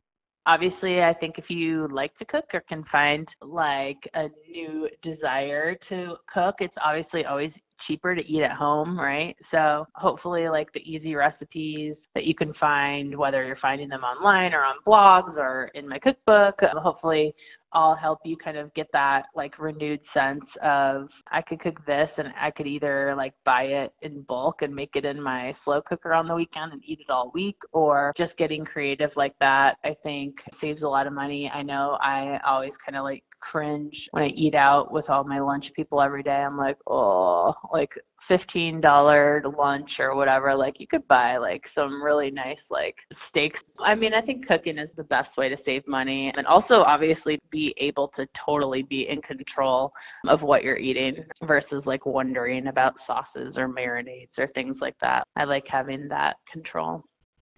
Obviously, 0.46 1.02
I 1.02 1.12
think 1.14 1.36
if 1.38 1.44
you 1.48 1.86
like 1.92 2.16
to 2.18 2.24
cook 2.24 2.46
or 2.54 2.62
can 2.68 2.82
find 2.90 3.28
like 3.42 3.98
a 4.14 4.28
new 4.50 4.88
desire 5.02 5.76
to 5.90 6.16
cook, 6.32 6.56
it's 6.60 6.74
obviously 6.82 7.26
always 7.26 7.52
cheaper 7.86 8.14
to 8.14 8.26
eat 8.26 8.42
at 8.42 8.52
home, 8.52 8.98
right? 8.98 9.36
So 9.50 9.86
hopefully 9.94 10.48
like 10.48 10.72
the 10.72 10.80
easy 10.80 11.14
recipes 11.14 11.94
that 12.14 12.24
you 12.24 12.34
can 12.34 12.54
find, 12.54 13.16
whether 13.16 13.44
you're 13.44 13.58
finding 13.60 13.88
them 13.88 14.02
online 14.02 14.52
or 14.52 14.62
on 14.62 14.76
blogs 14.86 15.36
or 15.36 15.70
in 15.74 15.88
my 15.88 15.98
cookbook, 15.98 16.54
uh, 16.62 16.78
hopefully 16.80 17.34
I'll 17.72 17.94
help 17.94 18.20
you 18.24 18.36
kind 18.36 18.56
of 18.56 18.72
get 18.74 18.88
that 18.92 19.26
like 19.34 19.58
renewed 19.58 20.00
sense 20.12 20.44
of 20.62 21.08
I 21.30 21.40
could 21.42 21.60
cook 21.60 21.84
this 21.86 22.08
and 22.16 22.28
I 22.40 22.50
could 22.50 22.66
either 22.66 23.14
like 23.16 23.32
buy 23.44 23.62
it 23.62 23.92
in 24.02 24.22
bulk 24.22 24.62
and 24.62 24.74
make 24.74 24.90
it 24.94 25.04
in 25.04 25.22
my 25.22 25.54
slow 25.64 25.80
cooker 25.82 26.12
on 26.12 26.26
the 26.26 26.34
weekend 26.34 26.72
and 26.72 26.82
eat 26.84 27.00
it 27.00 27.10
all 27.10 27.30
week 27.32 27.56
or 27.72 28.12
just 28.16 28.36
getting 28.38 28.64
creative 28.64 29.10
like 29.16 29.34
that 29.40 29.76
I 29.84 29.94
think 30.02 30.34
saves 30.60 30.82
a 30.82 30.88
lot 30.88 31.06
of 31.06 31.12
money. 31.12 31.50
I 31.52 31.62
know 31.62 31.96
I 32.00 32.40
always 32.44 32.72
kind 32.84 32.96
of 32.96 33.04
like 33.04 33.22
cringe 33.40 33.94
when 34.12 34.24
I 34.24 34.28
eat 34.28 34.54
out 34.54 34.92
with 34.92 35.08
all 35.08 35.24
my 35.24 35.40
lunch 35.40 35.64
people 35.74 36.00
every 36.00 36.22
day. 36.22 36.30
I'm 36.30 36.56
like, 36.56 36.76
oh, 36.86 37.54
like 37.72 37.90
$15 38.30 39.56
lunch 39.58 39.90
or 39.98 40.14
whatever, 40.14 40.54
like 40.54 40.74
you 40.78 40.86
could 40.86 41.06
buy 41.08 41.36
like 41.36 41.62
some 41.74 42.02
really 42.02 42.30
nice 42.30 42.58
like 42.70 42.94
steaks. 43.28 43.58
I 43.80 43.94
mean, 43.94 44.14
I 44.14 44.20
think 44.20 44.46
cooking 44.46 44.78
is 44.78 44.88
the 44.96 45.04
best 45.04 45.36
way 45.36 45.48
to 45.48 45.56
save 45.64 45.86
money 45.86 46.32
and 46.36 46.46
also 46.46 46.74
obviously 46.74 47.40
be 47.50 47.74
able 47.78 48.12
to 48.16 48.26
totally 48.46 48.82
be 48.82 49.08
in 49.08 49.20
control 49.22 49.92
of 50.28 50.42
what 50.42 50.62
you're 50.62 50.76
eating 50.76 51.16
versus 51.42 51.82
like 51.86 52.06
wondering 52.06 52.68
about 52.68 52.94
sauces 53.06 53.54
or 53.56 53.68
marinades 53.68 54.30
or 54.38 54.46
things 54.54 54.76
like 54.80 54.96
that. 55.00 55.26
I 55.36 55.44
like 55.44 55.64
having 55.68 56.08
that 56.08 56.36
control. 56.52 57.02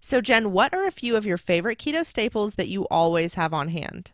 So, 0.01 0.21
Jen, 0.21 0.53
what 0.53 0.75
are 0.75 0.87
a 0.87 0.91
few 0.91 1.17
of 1.17 1.27
your 1.27 1.39
favorite 1.39 1.79
keto 1.79 2.05
staples 2.05 2.55
that 2.55 2.69
you 2.69 2.89
always 2.91 3.35
have 3.35 3.55
on 3.55 3.69
hand? 3.69 4.13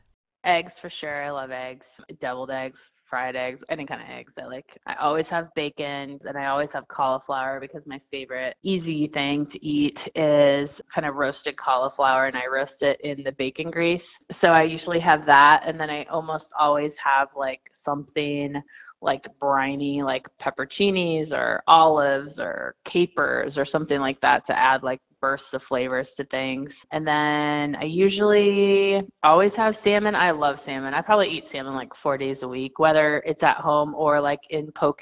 Eggs 0.49 0.73
for 0.81 0.91
sure. 1.01 1.25
I 1.25 1.31
love 1.31 1.51
eggs. 1.51 1.85
Deviled 2.23 2.51
eggs, 2.51 2.79
fried 3.11 3.37
eggs, 3.37 3.61
any 3.69 3.85
kind 3.85 4.01
of 4.01 4.09
eggs. 4.09 4.33
I 4.39 4.47
like. 4.47 4.65
I 4.87 4.95
always 4.95 5.27
have 5.29 5.55
bacon, 5.55 6.19
and 6.27 6.39
I 6.39 6.47
always 6.47 6.71
have 6.73 6.89
cauliflower 6.89 7.61
because 7.61 7.83
my 7.85 8.01
favorite 8.11 8.57
easy 8.63 9.09
thing 9.13 9.47
to 9.53 9.63
eat 9.65 9.97
is 10.15 10.71
kind 10.95 11.07
of 11.07 11.17
roasted 11.17 11.55
cauliflower, 11.59 12.29
and 12.29 12.37
I 12.37 12.47
roast 12.51 12.81
it 12.81 12.99
in 13.05 13.23
the 13.25 13.33
bacon 13.33 13.71
grease. 13.71 14.01
So 14.41 14.49
I 14.49 14.63
usually 14.63 15.01
have 15.01 15.27
that, 15.27 15.65
and 15.67 15.79
then 15.79 15.91
I 15.91 16.05
almost 16.05 16.47
always 16.59 16.93
have 17.05 17.29
like 17.37 17.61
something 17.85 18.55
like 19.03 19.27
briny, 19.39 20.03
like 20.03 20.25
pepperoncinis 20.43 21.31
or 21.31 21.63
olives 21.69 22.39
or 22.39 22.75
capers 22.91 23.53
or 23.57 23.67
something 23.71 24.01
like 24.01 24.21
that 24.23 24.47
to 24.47 24.59
add 24.59 24.83
like 24.83 25.01
bursts 25.21 25.47
of 25.53 25.61
flavors 25.69 26.07
to 26.17 26.25
things. 26.27 26.71
And 26.93 27.07
then 27.07 27.77
I 27.77 27.85
usually 27.85 29.01
always 29.23 29.53
have 29.57 29.75
salmon. 29.85 30.15
I 30.15 30.31
love 30.31 30.57
salmon. 30.65 30.95
I 30.95 31.01
probably 31.01 31.29
eat 31.29 31.45
salmon 31.53 31.75
like 31.75 31.91
four 32.03 32.19
days 32.19 32.37
a 32.43 32.49
week, 32.49 32.79
whether 32.79 33.23
it's 33.27 33.43
at 33.43 33.59
home 33.59 33.95
or 33.95 34.21
like 34.21 34.41
in 34.51 34.71
poke 34.77 34.99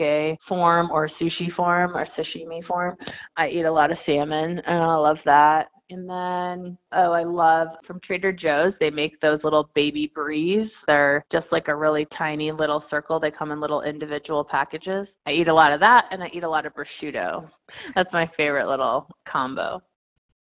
form 0.48 0.90
or 0.90 1.10
sushi 1.20 1.54
form 1.56 1.96
or 1.96 2.06
sashimi 2.18 2.64
form. 2.66 2.96
I 3.36 3.48
eat 3.48 3.64
a 3.64 3.72
lot 3.72 3.90
of 3.90 3.98
salmon 4.06 4.60
and 4.66 4.82
I 4.82 4.94
love 4.96 5.18
that. 5.24 5.68
And 5.88 6.10
then, 6.10 6.76
oh, 6.92 7.12
I 7.12 7.22
love 7.22 7.68
from 7.86 8.00
Trader 8.00 8.32
Joe's, 8.32 8.72
they 8.80 8.90
make 8.90 9.20
those 9.20 9.38
little 9.44 9.70
baby 9.76 10.10
bries. 10.12 10.68
They're 10.88 11.24
just 11.30 11.46
like 11.52 11.68
a 11.68 11.76
really 11.76 12.08
tiny 12.18 12.50
little 12.50 12.82
circle. 12.90 13.20
They 13.20 13.30
come 13.30 13.52
in 13.52 13.60
little 13.60 13.82
individual 13.82 14.42
packages. 14.42 15.06
I 15.26 15.30
eat 15.30 15.46
a 15.46 15.54
lot 15.54 15.72
of 15.72 15.78
that 15.80 16.06
and 16.10 16.24
I 16.24 16.30
eat 16.34 16.42
a 16.42 16.48
lot 16.48 16.66
of 16.66 16.72
prosciutto. 16.74 17.48
That's 17.94 18.12
my 18.12 18.28
favorite 18.36 18.68
little 18.68 19.06
combo. 19.30 19.80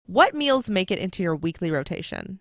What 0.07 0.35
meals 0.35 0.69
make 0.69 0.91
it 0.91 0.99
into 0.99 1.23
your 1.23 1.35
weekly 1.35 1.71
rotation? 1.71 2.39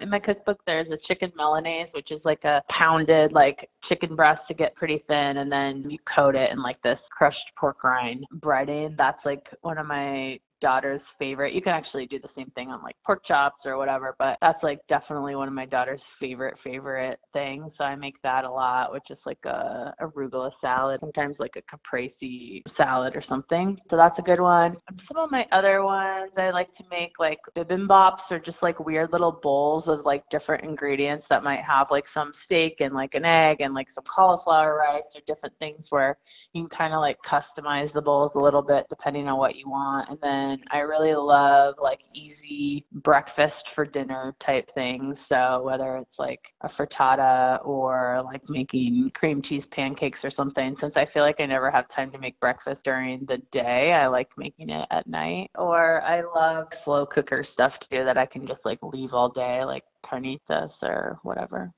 In 0.00 0.10
my 0.10 0.18
cookbook, 0.18 0.60
there's 0.66 0.88
a 0.88 0.98
chicken 1.08 1.32
Milanese, 1.36 1.86
which 1.94 2.10
is 2.10 2.20
like 2.24 2.44
a 2.44 2.62
pounded 2.68 3.32
like 3.32 3.70
chicken 3.88 4.16
breast 4.16 4.42
to 4.48 4.54
get 4.54 4.74
pretty 4.74 5.02
thin, 5.08 5.38
and 5.38 5.50
then 5.50 5.88
you 5.88 5.98
coat 6.14 6.34
it 6.34 6.50
in 6.50 6.62
like 6.62 6.82
this 6.82 6.98
crushed 7.16 7.38
pork 7.58 7.82
rind 7.84 8.26
breading. 8.40 8.96
That's 8.96 9.24
like 9.24 9.44
one 9.62 9.78
of 9.78 9.86
my 9.86 10.38
daughter's 10.60 11.00
favorite. 11.18 11.54
You 11.54 11.62
can 11.62 11.72
actually 11.72 12.06
do 12.06 12.18
the 12.18 12.28
same 12.36 12.50
thing 12.54 12.70
on 12.70 12.82
like 12.82 12.96
pork 13.04 13.22
chops 13.26 13.60
or 13.64 13.76
whatever, 13.76 14.14
but 14.18 14.38
that's 14.40 14.62
like 14.62 14.78
definitely 14.88 15.34
one 15.34 15.48
of 15.48 15.54
my 15.54 15.66
daughter's 15.66 16.00
favorite 16.20 16.56
favorite 16.64 17.18
things. 17.32 17.70
So 17.78 17.84
I 17.84 17.96
make 17.96 18.20
that 18.22 18.44
a 18.44 18.50
lot, 18.50 18.92
which 18.92 19.04
is 19.10 19.18
like 19.26 19.38
a 19.44 19.94
arugula 20.00 20.50
salad, 20.60 21.00
sometimes 21.00 21.36
like 21.38 21.54
a 21.56 21.62
caprese 21.62 22.62
salad 22.76 23.14
or 23.16 23.22
something. 23.28 23.76
So 23.90 23.96
that's 23.96 24.18
a 24.18 24.22
good 24.22 24.40
one. 24.40 24.76
Some 25.08 25.22
of 25.22 25.30
my 25.30 25.44
other 25.52 25.82
ones 25.82 26.32
I 26.36 26.50
like 26.50 26.74
to 26.76 26.84
make 26.90 27.12
like 27.18 27.38
bibimbaps 27.56 28.30
or 28.30 28.38
just 28.38 28.58
like 28.62 28.78
weird 28.80 29.12
little 29.12 29.40
bowls 29.42 29.84
of 29.86 30.04
like 30.04 30.24
different 30.30 30.64
ingredients 30.64 31.26
that 31.30 31.44
might 31.44 31.62
have 31.66 31.88
like 31.90 32.04
some 32.14 32.32
steak 32.44 32.76
and 32.80 32.94
like 32.94 33.14
an 33.14 33.24
egg 33.24 33.60
and 33.60 33.74
like 33.74 33.88
some 33.94 34.04
cauliflower 34.14 34.76
rice 34.76 35.02
or 35.14 35.20
different 35.26 35.54
things 35.58 35.84
where 35.90 36.16
you 36.52 36.66
can 36.66 36.78
kind 36.78 36.94
of 36.94 37.00
like 37.00 37.18
customize 37.30 37.92
the 37.92 38.00
bowls 38.00 38.32
a 38.34 38.40
little 38.40 38.62
bit 38.62 38.86
depending 38.88 39.28
on 39.28 39.38
what 39.38 39.56
you 39.56 39.68
want. 39.68 40.08
And 40.08 40.18
then 40.22 40.45
I 40.70 40.78
really 40.78 41.14
love 41.14 41.74
like 41.80 42.00
easy 42.14 42.84
breakfast 42.92 43.54
for 43.74 43.84
dinner 43.84 44.34
type 44.44 44.68
things. 44.74 45.16
So 45.28 45.62
whether 45.64 45.96
it's 45.96 46.18
like 46.18 46.40
a 46.62 46.68
frittata 46.70 47.64
or 47.66 48.22
like 48.24 48.42
making 48.48 49.10
cream 49.14 49.42
cheese 49.48 49.64
pancakes 49.72 50.18
or 50.22 50.32
something, 50.36 50.76
since 50.80 50.92
I 50.96 51.06
feel 51.12 51.22
like 51.22 51.40
I 51.40 51.46
never 51.46 51.70
have 51.70 51.84
time 51.94 52.10
to 52.12 52.18
make 52.18 52.38
breakfast 52.40 52.80
during 52.84 53.26
the 53.26 53.38
day, 53.52 53.92
I 53.92 54.06
like 54.08 54.28
making 54.36 54.70
it 54.70 54.86
at 54.90 55.06
night. 55.06 55.50
Or 55.56 56.02
I 56.02 56.22
love 56.22 56.68
slow 56.84 57.06
cooker 57.06 57.46
stuff 57.52 57.72
too 57.90 58.04
that 58.04 58.18
I 58.18 58.26
can 58.26 58.46
just 58.46 58.60
like 58.64 58.78
leave 58.82 59.12
all 59.12 59.30
day, 59.30 59.64
like 59.64 59.84
carnitas 60.04 60.70
or 60.82 61.18
whatever. 61.22 61.72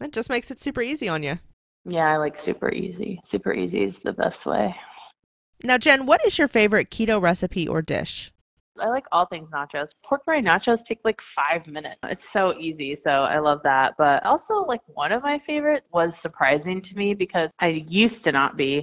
It 0.00 0.12
just 0.12 0.30
makes 0.30 0.50
it 0.50 0.60
super 0.60 0.82
easy 0.82 1.08
on 1.08 1.22
you. 1.22 1.38
Yeah, 1.84 2.14
I 2.14 2.16
like 2.16 2.34
super 2.44 2.72
easy. 2.72 3.20
Super 3.30 3.52
easy 3.52 3.84
is 3.84 3.94
the 4.04 4.12
best 4.12 4.46
way. 4.46 4.74
Now, 5.64 5.78
Jen, 5.78 6.06
what 6.06 6.24
is 6.26 6.38
your 6.38 6.48
favorite 6.48 6.90
keto 6.90 7.20
recipe 7.20 7.68
or 7.68 7.82
dish? 7.82 8.32
I 8.80 8.88
like 8.88 9.04
all 9.12 9.26
things 9.26 9.48
nachos. 9.52 9.88
Pork 10.04 10.22
rind 10.26 10.46
nachos 10.46 10.78
take 10.88 11.00
like 11.04 11.18
five 11.36 11.66
minutes. 11.66 12.00
It's 12.04 12.22
so 12.32 12.54
easy, 12.58 12.96
so 13.04 13.10
I 13.10 13.38
love 13.38 13.60
that. 13.64 13.92
But 13.98 14.24
also, 14.24 14.66
like 14.66 14.80
one 14.86 15.12
of 15.12 15.22
my 15.22 15.38
favorites 15.46 15.86
was 15.92 16.10
surprising 16.22 16.82
to 16.82 16.96
me 16.96 17.14
because 17.14 17.50
I 17.60 17.84
used 17.86 18.24
to 18.24 18.32
not 18.32 18.56
be 18.56 18.82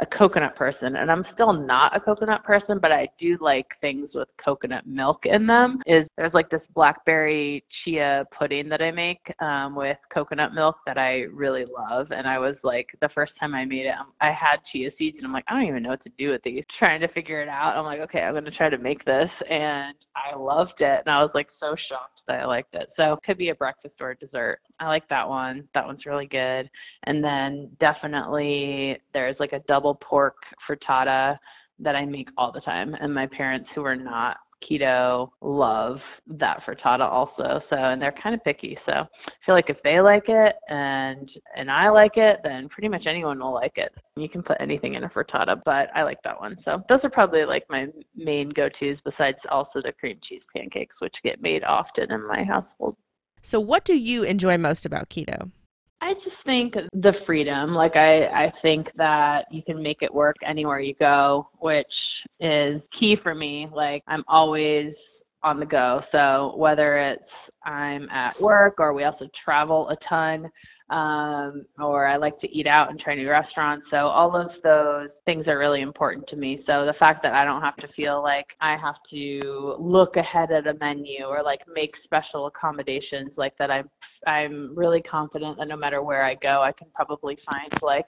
a 0.00 0.06
coconut 0.06 0.56
person 0.56 0.96
and 0.96 1.10
I'm 1.10 1.24
still 1.34 1.52
not 1.52 1.96
a 1.96 2.00
coconut 2.00 2.44
person, 2.44 2.78
but 2.80 2.92
I 2.92 3.08
do 3.18 3.36
like 3.40 3.66
things 3.80 4.10
with 4.14 4.28
coconut 4.42 4.86
milk 4.86 5.20
in 5.24 5.46
them. 5.46 5.80
Is 5.86 6.06
there's 6.16 6.34
like 6.34 6.50
this 6.50 6.62
blackberry 6.74 7.64
chia 7.84 8.24
pudding 8.36 8.68
that 8.68 8.82
I 8.82 8.90
make 8.90 9.20
um, 9.40 9.74
with 9.74 9.98
coconut 10.12 10.54
milk 10.54 10.76
that 10.86 10.98
I 10.98 11.22
really 11.32 11.64
love. 11.64 12.08
And 12.10 12.26
I 12.26 12.38
was 12.38 12.56
like, 12.62 12.86
the 13.00 13.08
first 13.14 13.32
time 13.38 13.54
I 13.54 13.64
made 13.64 13.86
it, 13.86 13.94
um, 13.98 14.12
I 14.20 14.32
had 14.32 14.58
chia 14.72 14.90
seeds 14.98 15.16
and 15.18 15.26
I'm 15.26 15.32
like, 15.32 15.44
I 15.48 15.54
don't 15.54 15.68
even 15.68 15.82
know 15.82 15.90
what 15.90 16.04
to 16.04 16.12
do 16.18 16.30
with 16.30 16.42
these. 16.44 16.64
Trying 16.78 17.00
to 17.00 17.08
figure 17.08 17.42
it 17.42 17.48
out. 17.48 17.76
I'm 17.76 17.84
like, 17.84 18.00
okay, 18.00 18.20
I'm 18.20 18.34
going 18.34 18.44
to 18.44 18.50
try 18.52 18.68
to 18.68 18.78
make 18.78 19.04
this. 19.04 19.30
And 19.50 19.94
I 20.14 20.36
loved 20.36 20.80
it. 20.80 21.02
And 21.06 21.14
I 21.14 21.22
was 21.22 21.30
like 21.34 21.48
so 21.60 21.74
shocked 21.88 22.17
that 22.28 22.40
I 22.40 22.46
liked 22.46 22.74
it. 22.74 22.88
So 22.96 23.14
it 23.14 23.20
could 23.24 23.38
be 23.38 23.48
a 23.48 23.54
breakfast 23.54 23.94
or 24.00 24.10
a 24.10 24.16
dessert. 24.16 24.60
I 24.78 24.86
like 24.86 25.08
that 25.08 25.28
one. 25.28 25.68
That 25.74 25.86
one's 25.86 26.06
really 26.06 26.26
good. 26.26 26.70
And 27.04 27.24
then 27.24 27.70
definitely 27.80 28.98
there's 29.12 29.36
like 29.40 29.52
a 29.52 29.60
double 29.66 29.96
pork 29.96 30.36
frittata 30.68 31.36
that 31.80 31.96
I 31.96 32.04
make 32.04 32.28
all 32.36 32.52
the 32.52 32.60
time. 32.60 32.94
And 33.00 33.12
my 33.12 33.26
parents 33.26 33.68
who 33.74 33.84
are 33.84 33.96
not 33.96 34.36
keto 34.68 35.30
love 35.40 35.98
that 36.26 36.60
frittata 36.66 37.00
also. 37.00 37.60
So 37.70 37.76
and 37.76 38.00
they're 38.00 38.14
kind 38.22 38.34
of 38.34 38.42
picky. 38.44 38.78
So 38.86 38.92
I 38.92 39.06
feel 39.44 39.54
like 39.54 39.70
if 39.70 39.76
they 39.84 40.00
like 40.00 40.24
it 40.28 40.56
and 40.68 41.28
and 41.56 41.70
I 41.70 41.88
like 41.90 42.16
it, 42.16 42.38
then 42.44 42.68
pretty 42.68 42.88
much 42.88 43.04
anyone 43.06 43.38
will 43.38 43.54
like 43.54 43.76
it. 43.76 43.92
You 44.16 44.28
can 44.28 44.42
put 44.42 44.56
anything 44.60 44.94
in 44.94 45.04
a 45.04 45.08
frittata, 45.08 45.60
but 45.64 45.88
I 45.94 46.02
like 46.02 46.18
that 46.24 46.40
one. 46.40 46.56
So 46.64 46.82
those 46.88 47.00
are 47.02 47.10
probably 47.10 47.44
like 47.44 47.64
my 47.68 47.86
main 48.16 48.50
go-tos 48.50 48.98
besides 49.04 49.38
also 49.50 49.80
the 49.82 49.92
cream 49.92 50.18
cheese 50.28 50.42
pancakes 50.54 50.96
which 51.00 51.14
get 51.22 51.42
made 51.42 51.64
often 51.64 52.10
in 52.10 52.26
my 52.26 52.44
household. 52.44 52.96
So 53.42 53.60
what 53.60 53.84
do 53.84 53.96
you 53.96 54.24
enjoy 54.24 54.58
most 54.58 54.84
about 54.84 55.08
keto? 55.08 55.50
I 56.00 56.14
just 56.14 56.36
think 56.44 56.74
the 56.92 57.12
freedom. 57.26 57.74
Like 57.74 57.96
I, 57.96 58.26
I 58.26 58.52
think 58.62 58.88
that 58.96 59.46
you 59.50 59.62
can 59.62 59.82
make 59.82 59.98
it 60.02 60.12
work 60.12 60.36
anywhere 60.46 60.80
you 60.80 60.94
go, 60.94 61.48
which 61.58 61.86
is 62.40 62.80
key 62.98 63.16
for 63.22 63.34
me. 63.34 63.68
Like 63.72 64.02
I'm 64.06 64.24
always 64.28 64.94
on 65.42 65.60
the 65.60 65.66
go. 65.66 66.02
So 66.12 66.54
whether 66.56 66.98
it's 66.98 67.22
I'm 67.64 68.08
at 68.10 68.40
work 68.40 68.74
or 68.78 68.92
we 68.92 69.04
also 69.04 69.28
travel 69.44 69.88
a 69.90 69.96
ton, 70.08 70.50
um, 70.90 71.66
or 71.78 72.06
I 72.06 72.16
like 72.16 72.40
to 72.40 72.48
eat 72.50 72.66
out 72.66 72.90
and 72.90 72.98
try 72.98 73.14
new 73.14 73.28
restaurants. 73.28 73.86
So 73.90 74.06
all 74.06 74.34
of 74.34 74.50
those 74.62 75.08
things 75.26 75.46
are 75.46 75.58
really 75.58 75.82
important 75.82 76.26
to 76.28 76.36
me. 76.36 76.62
So 76.66 76.86
the 76.86 76.94
fact 76.98 77.22
that 77.24 77.34
I 77.34 77.44
don't 77.44 77.60
have 77.60 77.76
to 77.76 77.88
feel 77.94 78.22
like 78.22 78.46
I 78.60 78.76
have 78.76 78.96
to 79.10 79.76
look 79.78 80.16
ahead 80.16 80.50
at 80.50 80.66
a 80.66 80.74
menu 80.74 81.24
or 81.24 81.42
like 81.42 81.60
make 81.72 81.92
special 82.04 82.46
accommodations 82.46 83.30
like 83.36 83.56
that 83.58 83.70
I'm 83.70 83.90
I'm 84.26 84.76
really 84.76 85.02
confident 85.02 85.58
that 85.58 85.68
no 85.68 85.76
matter 85.76 86.02
where 86.02 86.24
I 86.24 86.34
go, 86.34 86.62
I 86.62 86.72
can 86.72 86.88
probably 86.94 87.38
find 87.48 87.70
like 87.82 88.06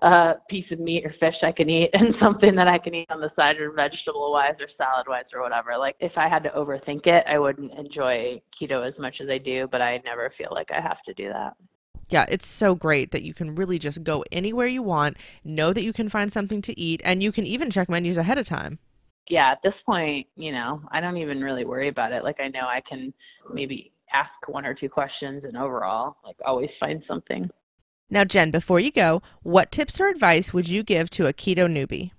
a 0.00 0.34
piece 0.50 0.70
of 0.70 0.78
meat 0.78 1.04
or 1.06 1.14
fish 1.18 1.36
I 1.42 1.52
can 1.52 1.70
eat 1.70 1.90
and 1.94 2.14
something 2.20 2.54
that 2.56 2.68
I 2.68 2.78
can 2.78 2.94
eat 2.94 3.10
on 3.10 3.20
the 3.20 3.30
side 3.36 3.56
or 3.58 3.72
vegetable 3.72 4.32
wise 4.32 4.54
or 4.60 4.68
salad 4.76 5.06
wise 5.08 5.24
or 5.34 5.42
whatever. 5.42 5.76
Like 5.78 5.96
if 6.00 6.12
I 6.16 6.28
had 6.28 6.42
to 6.44 6.50
overthink 6.50 7.06
it, 7.06 7.24
I 7.28 7.38
wouldn't 7.38 7.72
enjoy 7.72 8.40
keto 8.60 8.86
as 8.86 8.94
much 8.98 9.16
as 9.22 9.28
I 9.28 9.38
do, 9.38 9.68
but 9.70 9.80
I 9.80 10.00
never 10.04 10.32
feel 10.36 10.50
like 10.52 10.68
I 10.70 10.80
have 10.80 11.02
to 11.06 11.14
do 11.14 11.28
that. 11.28 11.54
Yeah, 12.08 12.24
it's 12.28 12.46
so 12.46 12.74
great 12.76 13.10
that 13.10 13.22
you 13.22 13.34
can 13.34 13.56
really 13.56 13.78
just 13.78 14.04
go 14.04 14.24
anywhere 14.30 14.66
you 14.66 14.82
want, 14.82 15.16
know 15.44 15.72
that 15.72 15.82
you 15.82 15.92
can 15.92 16.08
find 16.08 16.32
something 16.32 16.62
to 16.62 16.78
eat, 16.78 17.00
and 17.04 17.20
you 17.20 17.32
can 17.32 17.44
even 17.44 17.68
check 17.68 17.88
menus 17.88 18.16
ahead 18.16 18.38
of 18.38 18.46
time. 18.46 18.78
Yeah, 19.28 19.50
at 19.50 19.58
this 19.64 19.74
point, 19.84 20.28
you 20.36 20.52
know, 20.52 20.80
I 20.92 21.00
don't 21.00 21.16
even 21.16 21.40
really 21.40 21.64
worry 21.64 21.88
about 21.88 22.12
it. 22.12 22.22
Like, 22.22 22.38
I 22.38 22.46
know 22.46 22.60
I 22.60 22.80
can 22.88 23.12
maybe 23.52 23.90
ask 24.12 24.30
one 24.46 24.64
or 24.64 24.72
two 24.72 24.88
questions 24.88 25.42
and 25.42 25.56
overall, 25.56 26.18
like, 26.24 26.36
always 26.46 26.70
find 26.78 27.02
something. 27.08 27.50
Now, 28.08 28.24
Jen, 28.24 28.50
before 28.50 28.78
you 28.78 28.92
go, 28.92 29.20
what 29.42 29.72
tips 29.72 30.00
or 30.00 30.08
advice 30.08 30.52
would 30.52 30.68
you 30.68 30.82
give 30.82 31.10
to 31.10 31.26
a 31.26 31.32
keto 31.32 31.66
newbie? 31.66 32.12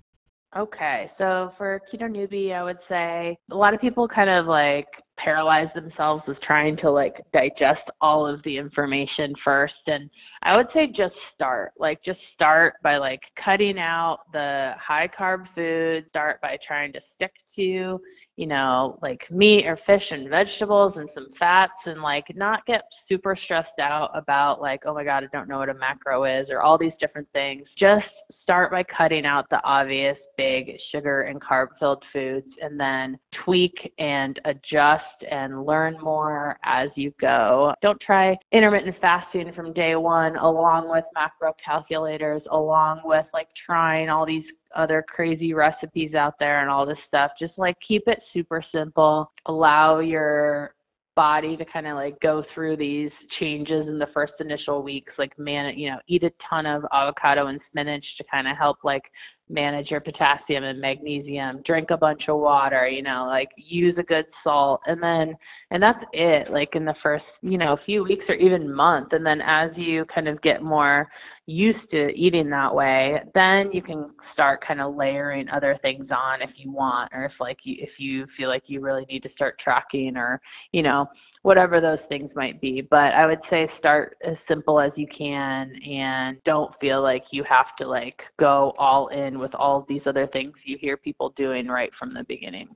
Okay, 0.56 1.10
so 1.18 1.52
for 1.56 1.80
keto 1.92 2.10
newbie, 2.10 2.52
I 2.54 2.62
would 2.62 2.78
say 2.88 3.36
a 3.50 3.54
lot 3.54 3.74
of 3.74 3.80
people 3.80 4.08
kind 4.08 4.30
of 4.30 4.46
like 4.46 4.86
paralyze 5.18 5.68
themselves 5.74 6.22
with 6.26 6.40
trying 6.40 6.76
to 6.78 6.90
like 6.90 7.14
digest 7.32 7.82
all 8.00 8.26
of 8.26 8.42
the 8.44 8.56
information 8.56 9.34
first 9.44 9.74
and 9.86 10.08
I 10.42 10.56
would 10.56 10.68
say 10.72 10.86
just 10.86 11.14
start. 11.34 11.72
Like 11.78 11.98
just 12.04 12.20
start 12.34 12.74
by 12.82 12.98
like 12.98 13.20
cutting 13.44 13.78
out 13.78 14.20
the 14.32 14.72
high 14.80 15.08
carb 15.08 15.44
foods, 15.54 16.06
start 16.08 16.40
by 16.40 16.56
trying 16.66 16.92
to 16.92 17.00
stick 17.14 17.32
to 17.56 18.00
you 18.38 18.46
know, 18.46 18.96
like 19.02 19.20
meat 19.32 19.66
or 19.66 19.76
fish 19.84 20.02
and 20.12 20.30
vegetables 20.30 20.92
and 20.94 21.08
some 21.12 21.26
fats 21.40 21.72
and 21.86 22.00
like 22.00 22.24
not 22.36 22.64
get 22.66 22.82
super 23.08 23.36
stressed 23.44 23.80
out 23.80 24.12
about 24.14 24.60
like, 24.60 24.80
oh 24.86 24.94
my 24.94 25.02
God, 25.02 25.24
I 25.24 25.26
don't 25.36 25.48
know 25.48 25.58
what 25.58 25.68
a 25.68 25.74
macro 25.74 26.22
is 26.22 26.46
or 26.48 26.62
all 26.62 26.78
these 26.78 26.92
different 27.00 27.26
things. 27.32 27.66
Just 27.76 28.06
start 28.40 28.70
by 28.70 28.84
cutting 28.84 29.26
out 29.26 29.50
the 29.50 29.60
obvious 29.64 30.16
big 30.36 30.70
sugar 30.92 31.22
and 31.22 31.40
carb 31.40 31.66
filled 31.80 32.02
foods 32.12 32.46
and 32.62 32.78
then 32.78 33.18
tweak 33.44 33.74
and 33.98 34.40
adjust 34.44 35.02
and 35.28 35.66
learn 35.66 35.98
more 36.00 36.58
as 36.62 36.90
you 36.94 37.12
go. 37.20 37.74
Don't 37.82 38.00
try 38.00 38.36
intermittent 38.52 38.94
fasting 39.00 39.52
from 39.52 39.72
day 39.72 39.96
one 39.96 40.36
along 40.36 40.88
with 40.88 41.04
macro 41.12 41.52
calculators, 41.62 42.40
along 42.52 43.00
with 43.04 43.26
like 43.34 43.48
trying 43.66 44.08
all 44.08 44.24
these 44.24 44.46
other 44.74 45.04
crazy 45.08 45.54
recipes 45.54 46.14
out 46.14 46.34
there 46.38 46.60
and 46.60 46.70
all 46.70 46.86
this 46.86 46.98
stuff. 47.06 47.32
Just 47.38 47.54
like 47.56 47.76
keep 47.86 48.02
it 48.06 48.20
super 48.32 48.62
simple. 48.72 49.30
Allow 49.46 50.00
your 50.00 50.74
body 51.18 51.56
to 51.56 51.64
kind 51.64 51.88
of 51.88 51.96
like 51.96 52.14
go 52.20 52.44
through 52.54 52.76
these 52.76 53.10
changes 53.40 53.88
in 53.88 53.98
the 53.98 54.06
first 54.14 54.34
initial 54.38 54.84
weeks 54.84 55.12
like 55.18 55.36
man 55.36 55.76
you 55.76 55.90
know 55.90 55.98
eat 56.06 56.22
a 56.22 56.30
ton 56.48 56.64
of 56.64 56.84
avocado 56.92 57.48
and 57.48 57.60
spinach 57.68 58.04
to 58.16 58.22
kind 58.30 58.46
of 58.46 58.56
help 58.56 58.76
like 58.84 59.02
manage 59.50 59.90
your 59.90 60.00
potassium 60.00 60.62
and 60.62 60.80
magnesium 60.80 61.60
drink 61.66 61.90
a 61.90 61.96
bunch 61.96 62.22
of 62.28 62.38
water 62.38 62.86
you 62.86 63.02
know 63.02 63.26
like 63.26 63.48
use 63.56 63.96
a 63.98 64.02
good 64.04 64.26
salt 64.44 64.80
and 64.86 65.02
then 65.02 65.34
and 65.72 65.82
that's 65.82 66.04
it 66.12 66.52
like 66.52 66.76
in 66.76 66.84
the 66.84 66.94
first 67.02 67.24
you 67.42 67.58
know 67.58 67.76
few 67.84 68.04
weeks 68.04 68.24
or 68.28 68.36
even 68.36 68.72
month 68.72 69.08
and 69.10 69.26
then 69.26 69.40
as 69.40 69.72
you 69.74 70.04
kind 70.14 70.28
of 70.28 70.40
get 70.40 70.62
more 70.62 71.08
used 71.48 71.90
to 71.90 72.08
eating 72.10 72.50
that 72.50 72.74
way 72.74 73.20
then 73.34 73.70
you 73.72 73.82
can 73.82 74.10
start 74.32 74.64
kind 74.66 74.80
of 74.80 74.94
layering 74.94 75.48
other 75.48 75.78
things 75.82 76.06
on 76.10 76.42
if 76.42 76.50
you 76.56 76.70
want 76.70 77.10
or 77.12 77.24
if 77.24 77.32
like 77.40 77.58
you 77.64 77.76
if 77.78 77.90
you 77.98 78.26
feel 78.36 78.48
like 78.48 78.62
you 78.66 78.80
really 78.80 79.06
need 79.06 79.22
to 79.22 79.30
start 79.34 79.58
tracking 79.62 80.16
or 80.16 80.40
you 80.72 80.82
know 80.82 81.06
whatever 81.42 81.80
those 81.80 81.98
things 82.08 82.30
might 82.34 82.60
be. 82.60 82.80
But 82.80 83.14
I 83.14 83.26
would 83.26 83.40
say 83.48 83.70
start 83.78 84.16
as 84.24 84.36
simple 84.46 84.80
as 84.80 84.92
you 84.96 85.06
can 85.06 85.72
and 85.82 86.36
don't 86.44 86.72
feel 86.80 87.02
like 87.02 87.24
you 87.30 87.44
have 87.48 87.66
to 87.78 87.88
like 87.88 88.20
go 88.38 88.74
all 88.78 89.08
in 89.08 89.38
with 89.38 89.54
all 89.54 89.86
these 89.88 90.02
other 90.06 90.26
things 90.26 90.52
you 90.64 90.76
hear 90.78 90.96
people 90.96 91.32
doing 91.36 91.66
right 91.66 91.90
from 91.98 92.14
the 92.14 92.24
beginning. 92.24 92.68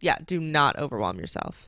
Yeah, 0.00 0.16
do 0.24 0.40
not 0.40 0.78
overwhelm 0.78 1.18
yourself. 1.18 1.66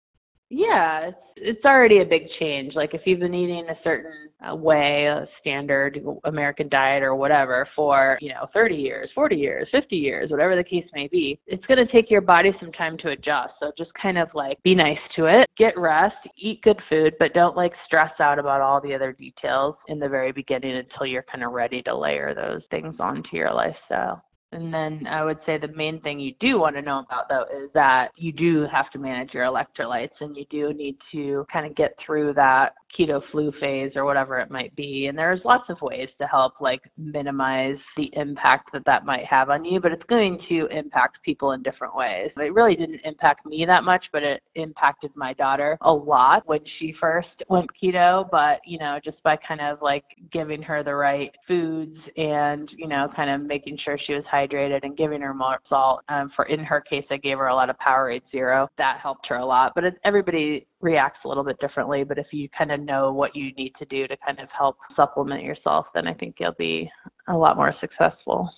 Yeah, 0.54 1.08
it's 1.08 1.16
it's 1.36 1.64
already 1.64 2.00
a 2.00 2.04
big 2.04 2.28
change. 2.38 2.74
Like 2.74 2.92
if 2.92 3.00
you've 3.06 3.20
been 3.20 3.32
eating 3.32 3.66
a 3.70 3.78
certain 3.82 4.28
uh, 4.46 4.54
way, 4.54 5.06
a 5.06 5.26
standard 5.40 5.98
American 6.24 6.68
diet 6.68 7.02
or 7.02 7.14
whatever 7.14 7.66
for, 7.74 8.18
you 8.20 8.28
know, 8.28 8.46
30 8.52 8.74
years, 8.74 9.08
40 9.14 9.36
years, 9.36 9.66
50 9.72 9.96
years, 9.96 10.30
whatever 10.30 10.54
the 10.54 10.62
case 10.62 10.84
may 10.92 11.08
be, 11.08 11.40
it's 11.46 11.64
going 11.64 11.78
to 11.78 11.90
take 11.90 12.10
your 12.10 12.20
body 12.20 12.52
some 12.60 12.70
time 12.72 12.98
to 12.98 13.12
adjust. 13.12 13.54
So 13.60 13.72
just 13.78 13.92
kind 13.94 14.18
of 14.18 14.28
like 14.34 14.62
be 14.62 14.74
nice 14.74 14.98
to 15.16 15.24
it, 15.24 15.48
get 15.56 15.76
rest, 15.78 16.16
eat 16.36 16.60
good 16.60 16.80
food, 16.90 17.14
but 17.18 17.32
don't 17.32 17.56
like 17.56 17.72
stress 17.86 18.12
out 18.20 18.38
about 18.38 18.60
all 18.60 18.78
the 18.78 18.94
other 18.94 19.12
details 19.14 19.74
in 19.88 19.98
the 19.98 20.08
very 20.08 20.32
beginning 20.32 20.76
until 20.76 21.06
you're 21.06 21.24
kind 21.32 21.44
of 21.44 21.52
ready 21.52 21.80
to 21.84 21.96
layer 21.96 22.34
those 22.34 22.60
things 22.70 22.94
onto 23.00 23.36
your 23.36 23.54
lifestyle. 23.54 24.22
And 24.52 24.72
then 24.72 25.06
I 25.06 25.24
would 25.24 25.38
say 25.46 25.58
the 25.58 25.68
main 25.68 26.00
thing 26.00 26.20
you 26.20 26.34
do 26.38 26.60
want 26.60 26.76
to 26.76 26.82
know 26.82 27.00
about 27.00 27.28
though 27.28 27.46
is 27.52 27.70
that 27.74 28.12
you 28.16 28.32
do 28.32 28.66
have 28.70 28.90
to 28.90 28.98
manage 28.98 29.32
your 29.32 29.44
electrolytes 29.44 30.20
and 30.20 30.36
you 30.36 30.44
do 30.50 30.72
need 30.74 30.96
to 31.12 31.46
kind 31.50 31.66
of 31.66 31.74
get 31.74 31.96
through 32.04 32.34
that 32.34 32.74
keto 32.98 33.20
flu 33.30 33.52
phase 33.60 33.92
or 33.96 34.04
whatever 34.04 34.38
it 34.38 34.50
might 34.50 34.74
be. 34.76 35.06
And 35.06 35.16
there's 35.16 35.40
lots 35.44 35.64
of 35.68 35.80
ways 35.80 36.08
to 36.20 36.26
help 36.26 36.54
like 36.60 36.82
minimize 36.96 37.76
the 37.96 38.10
impact 38.14 38.70
that 38.72 38.84
that 38.86 39.04
might 39.04 39.24
have 39.24 39.50
on 39.50 39.64
you, 39.64 39.80
but 39.80 39.92
it's 39.92 40.02
going 40.08 40.38
to 40.48 40.66
impact 40.66 41.18
people 41.24 41.52
in 41.52 41.62
different 41.62 41.94
ways. 41.94 42.30
It 42.36 42.54
really 42.54 42.76
didn't 42.76 43.00
impact 43.04 43.46
me 43.46 43.64
that 43.66 43.84
much, 43.84 44.04
but 44.12 44.22
it 44.22 44.42
impacted 44.54 45.10
my 45.14 45.32
daughter 45.34 45.78
a 45.82 45.92
lot 45.92 46.42
when 46.46 46.60
she 46.78 46.94
first 47.00 47.28
went 47.48 47.70
keto. 47.82 48.28
But, 48.30 48.60
you 48.66 48.78
know, 48.78 48.98
just 49.02 49.22
by 49.22 49.36
kind 49.36 49.60
of 49.60 49.80
like 49.82 50.04
giving 50.32 50.62
her 50.62 50.82
the 50.82 50.94
right 50.94 51.30
foods 51.46 51.96
and, 52.16 52.68
you 52.76 52.88
know, 52.88 53.08
kind 53.14 53.30
of 53.30 53.46
making 53.46 53.78
sure 53.84 53.98
she 54.06 54.14
was 54.14 54.24
hydrated 54.32 54.80
and 54.82 54.96
giving 54.96 55.20
her 55.22 55.34
more 55.34 55.60
salt. 55.68 56.02
Um, 56.08 56.30
for 56.34 56.46
in 56.46 56.60
her 56.60 56.80
case, 56.80 57.04
I 57.10 57.16
gave 57.16 57.38
her 57.38 57.48
a 57.48 57.54
lot 57.54 57.70
of 57.70 57.76
Powerade 57.78 58.22
Zero. 58.30 58.68
That 58.78 58.98
helped 59.02 59.26
her 59.28 59.36
a 59.36 59.46
lot. 59.46 59.72
But 59.74 59.84
it, 59.84 59.94
everybody 60.04 60.66
reacts 60.82 61.20
a 61.24 61.28
little 61.28 61.44
bit 61.44 61.58
differently. 61.60 62.04
But 62.04 62.18
if 62.18 62.26
you 62.32 62.48
kind 62.56 62.70
of 62.72 62.80
know 62.80 63.12
what 63.12 63.34
you 63.34 63.52
need 63.52 63.72
to 63.78 63.84
do 63.86 64.06
to 64.08 64.16
kind 64.18 64.40
of 64.40 64.48
help 64.56 64.76
supplement 64.94 65.42
yourself, 65.42 65.86
then 65.94 66.06
I 66.06 66.14
think 66.14 66.36
you'll 66.38 66.52
be 66.52 66.90
a 67.28 67.36
lot 67.36 67.56
more 67.56 67.74
successful. 67.80 68.50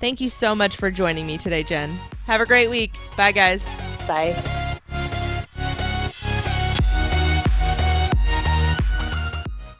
Thank 0.00 0.20
you 0.20 0.30
so 0.30 0.54
much 0.54 0.76
for 0.76 0.90
joining 0.90 1.26
me 1.26 1.36
today, 1.36 1.62
Jen. 1.62 1.90
Have 2.26 2.40
a 2.40 2.46
great 2.46 2.70
week. 2.70 2.92
Bye, 3.16 3.32
guys. 3.32 3.66
Bye. 4.06 4.68